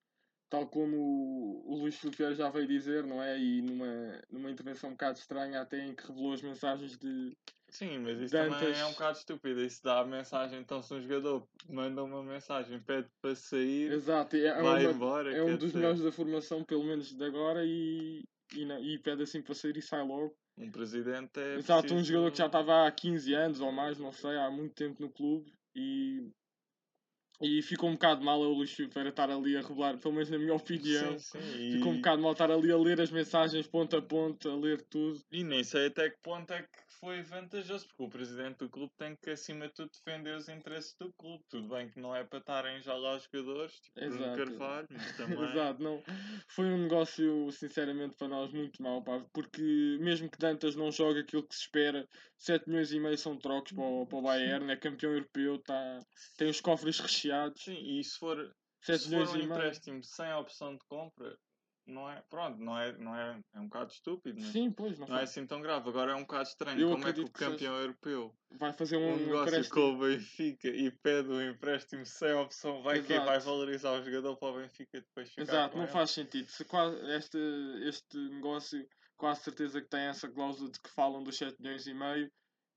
tal 0.49 0.67
como 0.69 0.95
o, 0.95 1.73
o 1.73 1.77
Luís 1.81 1.97
Filipe 1.97 2.33
já 2.33 2.49
veio 2.49 2.65
dizer, 2.65 3.05
não 3.05 3.21
é? 3.21 3.37
E 3.37 3.61
numa, 3.61 4.21
numa 4.29 4.49
intervenção 4.49 4.89
um 4.89 4.93
bocado 4.93 5.19
estranha, 5.19 5.59
até 5.59 5.85
em 5.85 5.93
que 5.93 6.07
revelou 6.07 6.31
as 6.31 6.41
mensagens 6.41 6.97
de, 6.97 7.35
Sim, 7.77 7.99
mas 7.99 8.19
isso 8.19 8.31
também 8.31 8.53
é 8.53 8.55
um 8.55 8.71
Dantas. 8.71 8.91
bocado 8.93 9.17
estúpido. 9.19 9.61
Isso 9.61 9.83
dá 9.83 9.99
a 9.99 10.05
mensagem. 10.05 10.59
Então, 10.59 10.81
se 10.81 10.91
um 10.95 11.01
jogador 11.01 11.47
manda 11.69 12.03
uma 12.03 12.23
mensagem, 12.23 12.79
pede 12.81 13.07
para 13.21 13.35
sair, 13.35 13.91
Exato, 13.91 14.35
é, 14.35 14.45
é 14.47 14.61
vai 14.63 14.83
uma- 14.85 14.91
embora. 14.91 15.31
é 15.35 15.43
um 15.43 15.55
dos 15.57 15.67
dizer, 15.67 15.77
melhores 15.77 16.01
da 16.01 16.11
formação, 16.11 16.63
pelo 16.63 16.83
menos 16.83 17.13
de 17.13 17.23
agora, 17.23 17.63
e, 17.63 18.23
e, 18.55 18.65
não- 18.65 18.79
e 18.83 18.97
pede 18.97 19.21
assim 19.21 19.43
para 19.43 19.53
sair 19.53 19.77
e 19.77 19.81
sai 19.81 20.01
logo. 20.03 20.35
Um 20.57 20.71
presidente 20.71 21.39
é. 21.39 21.55
Exato, 21.57 21.85
um 21.85 21.89
preciso- 21.89 22.03
jogador 22.13 22.31
que 22.31 22.37
já 22.39 22.47
estava 22.47 22.87
há 22.87 22.91
15 22.91 23.33
anos 23.35 23.61
ou 23.61 23.71
mais, 23.71 23.99
não 23.99 24.11
sei, 24.11 24.35
há 24.37 24.49
muito 24.49 24.73
tempo 24.73 24.99
no 24.99 25.09
clube 25.11 25.53
e, 25.75 26.31
e 27.41 27.61
ficou 27.61 27.89
um 27.89 27.93
bocado 27.93 28.23
mal 28.23 28.39
o 28.39 28.53
Luís 28.53 28.71
Filipe 28.71 28.99
estar 28.99 29.29
ali 29.29 29.55
a 29.57 29.61
revelar, 29.61 29.97
pelo 29.97 30.13
menos 30.13 30.29
na 30.29 30.37
minha 30.37 30.53
opinião. 30.53 31.19
Sim, 31.19 31.39
sim. 31.39 31.71
Ficou 31.73 31.91
um 31.91 31.97
bocado 31.97 32.21
mal 32.21 32.31
estar 32.31 32.51
ali 32.51 32.71
a 32.71 32.77
ler 32.77 32.99
as 32.99 33.11
mensagens 33.11 33.67
ponto 33.67 33.95
a 33.95 34.01
ponto, 34.01 34.49
a 34.49 34.55
ler 34.55 34.81
tudo. 34.83 35.21
E 35.31 35.43
nem 35.43 35.63
sei 35.63 35.87
até 35.87 36.09
que 36.09 36.17
ponto 36.21 36.51
é 36.51 36.63
que 36.63 36.87
foi 36.99 37.21
vantajoso, 37.21 37.87
porque 37.87 38.03
o 38.03 38.09
presidente 38.09 38.57
do 38.57 38.69
clube 38.69 38.91
tem 38.97 39.15
que, 39.15 39.29
acima 39.29 39.67
de 39.67 39.73
tudo, 39.73 39.91
defender 39.91 40.35
os 40.35 40.49
interesses 40.49 40.95
do 40.99 41.13
clube. 41.13 41.43
Tudo 41.49 41.67
bem 41.69 41.89
que 41.89 41.99
não 41.99 42.15
é 42.15 42.23
para 42.23 42.39
estarem 42.39 42.81
já 42.81 42.95
lá 42.95 43.15
os 43.17 43.23
jogadores, 43.31 43.79
tipo 43.79 43.99
Bruno 43.99 44.25
Exato. 44.25 44.37
Carvalho, 44.37 44.87
mas 44.91 45.17
também. 45.17 45.43
Exato, 45.43 45.83
não. 45.83 46.03
Foi 46.47 46.65
um 46.65 46.83
negócio, 46.83 47.51
sinceramente, 47.51 48.15
para 48.15 48.27
nós 48.27 48.51
muito 48.51 48.81
mau, 48.81 49.03
pá, 49.03 49.23
porque 49.31 49.97
mesmo 50.01 50.29
que 50.29 50.39
Dantas 50.39 50.75
não 50.75 50.91
jogue 50.91 51.19
aquilo 51.19 51.43
que 51.43 51.55
se 51.55 51.61
espera, 51.61 52.07
7 52.37 52.69
milhões 52.69 52.91
e 52.91 52.99
meio 52.99 53.17
são 53.17 53.37
trocos 53.37 53.71
para 53.71 53.83
o, 53.83 54.05
para 54.05 54.17
o 54.17 54.21
Bayern, 54.21 54.71
é 54.71 54.77
campeão 54.77 55.13
europeu, 55.13 55.59
tá, 55.59 55.99
tem 56.37 56.49
os 56.49 56.61
cofres 56.61 56.99
recheados, 56.99 57.63
Sim, 57.63 57.77
e 57.77 58.03
se 58.03 58.17
for, 58.17 58.37
7 58.81 59.03
se 59.03 59.09
for 59.09 59.29
um 59.35 59.41
empréstimo 59.41 60.03
sem 60.03 60.31
opção 60.33 60.75
de 60.75 60.83
compra, 60.87 61.37
não 61.87 62.09
é. 62.09 62.21
Pronto, 62.29 62.59
não 62.59 62.77
é, 62.77 62.97
não 62.97 63.15
é, 63.15 63.41
é 63.53 63.59
um 63.59 63.65
bocado 63.67 63.91
estúpido, 63.91 64.39
mas 64.41 64.51
Sim, 64.51 64.71
pois, 64.71 64.99
não, 64.99 65.07
não 65.07 65.17
é 65.17 65.23
assim 65.23 65.47
tão 65.47 65.61
grave. 65.61 65.87
Agora 65.87 66.11
é 66.11 66.15
um 66.15 66.21
bocado 66.21 66.49
estranho. 66.49 66.81
Eu 66.81 66.89
Como 66.89 67.07
é 67.07 67.13
que 67.13 67.21
o 67.21 67.23
acredito 67.23 67.33
que 67.33 67.45
campeão 67.45 67.75
europeu, 67.75 68.35
Vai 68.51 68.73
fazer 68.73 68.97
um 68.97 69.13
um, 69.13 69.17
negócio 69.17 69.47
empréstimo. 69.47 69.75
com 69.75 69.93
o 69.93 69.99
Benfica 69.99 70.67
e 70.67 70.91
pede 70.91 71.29
um 71.29 71.41
empréstimo 71.41 72.05
sem 72.05 72.33
opção, 72.33 72.81
vai 72.81 73.01
que 73.01 73.13
Exato. 73.13 73.25
vai 73.25 73.39
valorizar 73.39 73.91
o 73.93 74.03
jogador 74.03 74.35
para 74.35 74.49
o 74.49 74.57
Benfica 74.57 74.99
depois 74.99 75.29
ficar 75.29 75.41
Exato, 75.43 75.77
não 75.77 75.87
faz 75.87 76.11
sentido. 76.11 76.49
Se 76.49 76.65
quase 76.65 76.97
este, 77.15 77.37
este 77.83 78.17
negócio, 78.17 78.85
quase 79.17 79.43
certeza 79.43 79.81
que 79.81 79.89
tem 79.89 80.01
essa 80.01 80.29
cláusula 80.29 80.71
de 80.71 80.79
que 80.79 80.89
falam 80.89 81.23
dos 81.23 81.37
7 81.37 81.59
milhões 81.59 81.87
e 81.87 81.93
meio 81.93 82.31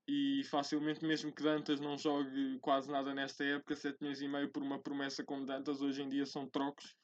e 0.07 0.43
facilmente, 0.45 1.05
mesmo 1.05 1.33
que 1.33 1.43
Dantas 1.43 1.79
não 1.79 1.97
jogue 1.97 2.59
quase 2.59 2.91
nada 2.91 3.13
nesta 3.13 3.43
época, 3.43 3.75
7 3.75 3.97
milhões 4.01 4.21
e 4.21 4.27
meio 4.27 4.51
por 4.51 4.61
uma 4.61 4.81
promessa 4.81 5.23
como 5.23 5.45
Dantas, 5.45 5.81
hoje 5.81 6.01
em 6.01 6.09
dia 6.09 6.25
são 6.25 6.47
trocos. 6.49 6.95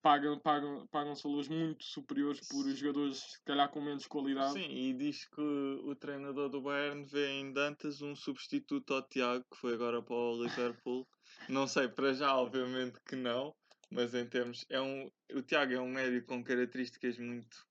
Pagam, 0.00 0.38
pagam, 0.38 0.86
pagam 0.92 1.14
salários 1.16 1.48
muito 1.48 1.84
superiores 1.84 2.40
por 2.48 2.64
jogadores, 2.70 3.18
se 3.18 3.44
calhar, 3.44 3.68
com 3.68 3.80
menos 3.80 4.06
qualidade. 4.06 4.52
Sim, 4.52 4.70
e 4.70 4.94
diz 4.94 5.28
que 5.28 5.40
o 5.40 5.94
treinador 5.96 6.48
do 6.48 6.62
Bayern 6.62 7.04
vê 7.04 7.28
em 7.32 7.52
Dantas 7.52 8.00
um 8.00 8.14
substituto 8.14 8.94
ao 8.94 9.02
Tiago, 9.02 9.44
que 9.50 9.58
foi 9.58 9.74
agora 9.74 10.00
para 10.00 10.14
o 10.14 10.42
Liverpool. 10.42 11.06
não 11.50 11.66
sei, 11.66 11.88
para 11.88 12.14
já, 12.14 12.34
obviamente 12.36 12.98
que 13.06 13.16
não, 13.16 13.52
mas 13.90 14.14
em 14.14 14.24
termos. 14.24 14.64
É 14.70 14.80
um, 14.80 15.10
o 15.34 15.42
Tiago 15.42 15.72
é 15.72 15.80
um 15.80 15.90
médio 15.90 16.24
com 16.24 16.44
características 16.44 17.18
muito 17.18 17.67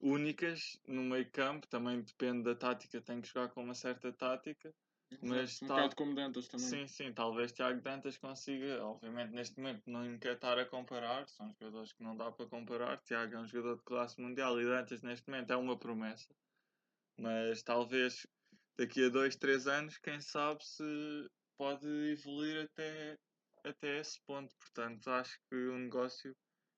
únicas 0.00 0.78
no 0.86 1.02
meio 1.02 1.30
campo, 1.30 1.66
também 1.68 2.02
depende 2.02 2.44
da 2.44 2.54
tática, 2.54 3.00
tem 3.02 3.20
que 3.20 3.28
jogar 3.28 3.50
com 3.50 3.62
uma 3.62 3.74
certa 3.74 4.12
tática. 4.12 4.74
Mas 5.22 5.60
um 5.62 5.66
tal- 5.66 5.76
bocado 5.78 5.96
como 5.96 6.14
Dantas 6.14 6.48
também. 6.48 6.70
Sim, 6.70 6.86
sim, 6.86 7.12
talvez 7.14 7.52
Tiago 7.52 7.80
Dantas 7.80 8.18
consiga, 8.18 8.84
obviamente 8.84 9.32
neste 9.32 9.58
momento 9.58 9.82
não 9.86 10.18
quer 10.18 10.34
estar 10.34 10.58
a 10.58 10.66
comparar, 10.66 11.28
são 11.28 11.52
jogadores 11.52 11.92
que 11.92 12.02
não 12.02 12.16
dá 12.16 12.30
para 12.32 12.48
comparar. 12.48 13.00
Tiago 13.02 13.34
é 13.34 13.38
um 13.40 13.46
jogador 13.46 13.76
de 13.76 13.82
classe 13.84 14.20
mundial 14.20 14.60
e 14.60 14.64
Dantas 14.64 15.02
neste 15.02 15.28
momento 15.28 15.52
é 15.52 15.56
uma 15.56 15.78
promessa, 15.78 16.26
mas 17.18 17.62
talvez 17.62 18.26
daqui 18.78 19.04
a 19.06 19.08
dois, 19.08 19.36
três 19.36 19.66
anos, 19.66 19.98
quem 19.98 20.20
sabe 20.20 20.64
se 20.64 21.28
pode 21.58 21.86
evoluir 21.88 22.64
até, 22.66 23.16
até 23.64 23.98
esse 23.98 24.20
ponto. 24.26 24.54
Portanto, 24.58 25.08
acho 25.10 25.38
que 25.50 25.56
o 25.56 25.78
negócio 25.78 26.32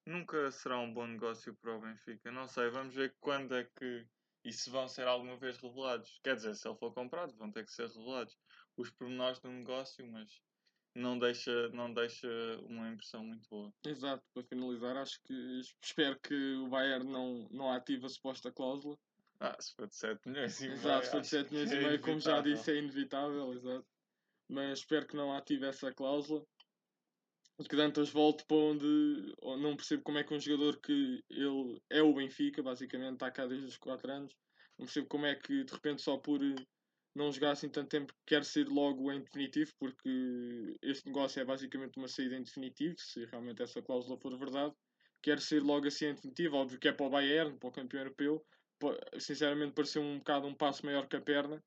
nunca 0.07 0.51
será 0.51 0.79
um 0.79 0.93
bom 0.93 1.07
negócio 1.07 1.55
para 1.57 1.77
o 1.77 1.81
Benfica. 1.81 2.31
Não 2.31 2.47
sei, 2.47 2.71
vamos 2.71 2.95
ver 2.95 3.15
quando 3.21 3.55
é 3.55 3.65
que 3.65 4.07
e 4.45 4.53
se 4.53 4.71
vão 4.71 4.89
ser 4.89 5.07
alguma 5.07 5.37
vez 5.37 5.59
revelados. 5.59 6.19
Quer 6.23 6.37
dizer, 6.37 6.55
se 6.55 6.67
ele 6.67 6.77
for 6.79 6.93
comprado, 6.93 7.35
vão 7.37 7.51
ter 7.51 7.65
que 7.65 7.73
ser 7.73 7.89
revelados 7.89 8.39
os 8.77 8.91
pormenores 8.91 9.39
do 9.41 9.51
negócio, 9.51 10.07
mas 10.07 10.43
não 10.95 11.19
deixa, 11.19 11.69
não 11.71 11.93
deixa 11.93 12.29
uma 12.63 12.89
impressão 12.89 13.25
muito 13.25 13.49
boa. 13.49 13.73
Exato, 13.85 14.25
para 14.33 14.43
finalizar, 14.43 14.97
acho 14.97 15.21
que 15.23 15.61
espero 15.83 16.19
que 16.21 16.55
o 16.55 16.69
Bayern 16.69 17.07
não, 17.07 17.49
não 17.51 17.71
ative 17.73 18.07
a 18.07 18.09
suposta 18.09 18.51
cláusula. 18.51 18.99
Ah, 19.39 19.57
se 19.59 19.75
for 19.75 19.87
de 19.87 19.95
7 19.95 20.29
milhões 20.29 20.61
e 20.61 20.65
meio. 20.65 20.75
Exato, 20.75 21.05
se 21.05 21.11
for 21.11 21.21
de 21.21 21.27
acho 21.27 21.31
7 21.31 21.53
milhões 21.53 21.73
e 21.73 21.77
é 21.77 21.81
meio, 21.81 22.01
como 22.01 22.21
já 22.21 22.41
disse, 22.41 22.71
é 22.71 22.77
inevitável, 22.77 23.53
exato. 23.55 23.87
Mas 24.49 24.79
espero 24.81 25.07
que 25.07 25.17
não 25.17 25.35
ative 25.35 25.67
essa 25.67 25.93
cláusula. 25.93 26.45
E 27.61 27.65
que 27.65 27.77
Dantas 27.77 28.09
volte 28.09 28.43
para 28.47 28.57
onde. 28.57 29.35
Não 29.61 29.77
percebo 29.77 30.03
como 30.03 30.17
é 30.17 30.25
que 30.25 30.33
um 30.33 30.41
jogador 30.41 30.81
que 30.81 31.23
ele 31.29 31.79
é 31.91 32.01
o 32.01 32.15
Benfica, 32.15 32.63
basicamente, 32.63 33.15
está 33.15 33.31
cá 33.31 33.47
desde 33.47 33.67
os 33.67 33.77
4 33.77 34.11
anos. 34.11 34.35
Não 34.79 34.87
percebo 34.87 35.07
como 35.09 35.27
é 35.27 35.35
que 35.35 35.63
de 35.65 35.71
repente 35.71 36.01
só 36.01 36.17
por 36.17 36.43
eh, 36.43 36.55
não 37.15 37.31
jogar 37.31 37.51
assim 37.51 37.69
tanto 37.69 37.91
tempo 37.91 38.15
quer 38.25 38.47
sair 38.47 38.67
logo 38.67 39.13
em 39.13 39.21
definitivo, 39.21 39.75
porque 39.79 40.75
este 40.81 41.07
negócio 41.09 41.39
é 41.39 41.45
basicamente 41.45 41.99
uma 41.99 42.09
saída 42.09 42.35
em 42.37 42.43
definitivo, 42.43 42.99
se 42.99 43.27
realmente 43.27 43.63
essa 43.63 43.83
cláusula 43.83 44.17
for 44.17 44.39
verdade. 44.39 44.75
Quer 45.21 45.39
sair 45.39 45.61
logo 45.61 45.87
assim 45.87 46.07
em 46.07 46.15
definitivo, 46.15 46.57
óbvio 46.57 46.79
que 46.79 46.89
é 46.89 46.93
para 46.93 47.07
o 47.07 47.11
Bayern, 47.11 47.59
para 47.59 47.69
o 47.69 47.73
campeão 47.73 48.01
europeu. 48.01 48.43
Sinceramente, 49.19 49.75
pareceu 49.75 50.01
um 50.01 50.17
bocado 50.17 50.47
um 50.47 50.55
passo 50.55 50.87
maior 50.87 51.07
que 51.07 51.17
a 51.17 51.21
perna, 51.21 51.63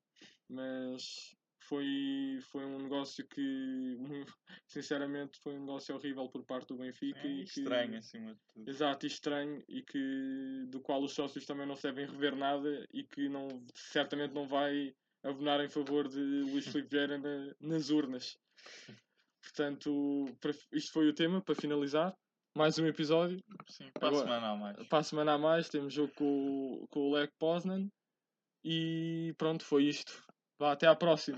mas 0.48 1.36
foi, 1.68 2.38
foi 2.50 2.64
um 2.64 2.78
negócio 2.78 3.26
que, 3.26 3.96
sinceramente, 4.66 5.38
foi 5.40 5.54
um 5.56 5.60
negócio 5.60 5.94
horrível 5.94 6.28
por 6.28 6.44
parte 6.44 6.68
do 6.68 6.76
Benfica. 6.78 7.18
É 7.20 7.26
e 7.26 7.44
que- 7.44 7.60
estranho 7.60 7.98
acima 7.98 8.34
de 8.34 8.40
tudo. 8.54 8.68
Exato, 8.70 9.06
e 9.06 9.08
estranho 9.08 9.62
e 9.68 9.82
que 9.82 10.64
do 10.68 10.80
qual 10.80 11.02
os 11.02 11.12
sócios 11.12 11.44
também 11.46 11.66
não 11.66 11.76
se 11.76 11.82
devem 11.82 12.06
rever 12.06 12.34
nada 12.36 12.86
e 12.92 13.04
que 13.04 13.28
não, 13.28 13.48
certamente 13.74 14.34
não 14.34 14.46
vai 14.46 14.94
abonar 15.22 15.64
em 15.64 15.68
favor 15.68 16.06
de 16.08 16.18
Luís 16.20 16.66
Filipe 16.66 16.90
Vieira 16.90 17.18
na- 17.18 17.54
nas 17.60 17.90
urnas. 17.90 18.36
Portanto, 19.42 20.24
para- 20.40 20.52
isto 20.72 20.92
foi 20.92 21.08
o 21.08 21.14
tema 21.14 21.40
para 21.42 21.54
finalizar. 21.54 22.14
Mais 22.56 22.78
um 22.78 22.86
episódio. 22.86 23.42
Sim, 23.68 23.90
para 23.94 24.06
a 24.06 24.08
Agora- 24.10 24.24
semana 24.26 24.48
a 24.50 24.56
mais. 24.56 24.88
Para 24.88 24.98
a 24.98 25.02
semana 25.02 25.32
a 25.34 25.38
mais 25.38 25.68
temos 25.68 25.92
jogo 25.92 26.12
com, 26.14 26.24
o- 26.82 26.86
com 26.88 27.00
o 27.00 27.12
Lech 27.14 27.32
Poznan. 27.38 27.88
E 28.64 29.34
pronto, 29.36 29.64
foi 29.64 29.84
isto. 29.84 30.22
Vá, 30.64 30.72
até 30.72 30.86
à 30.86 30.94
próxima. 30.94 31.36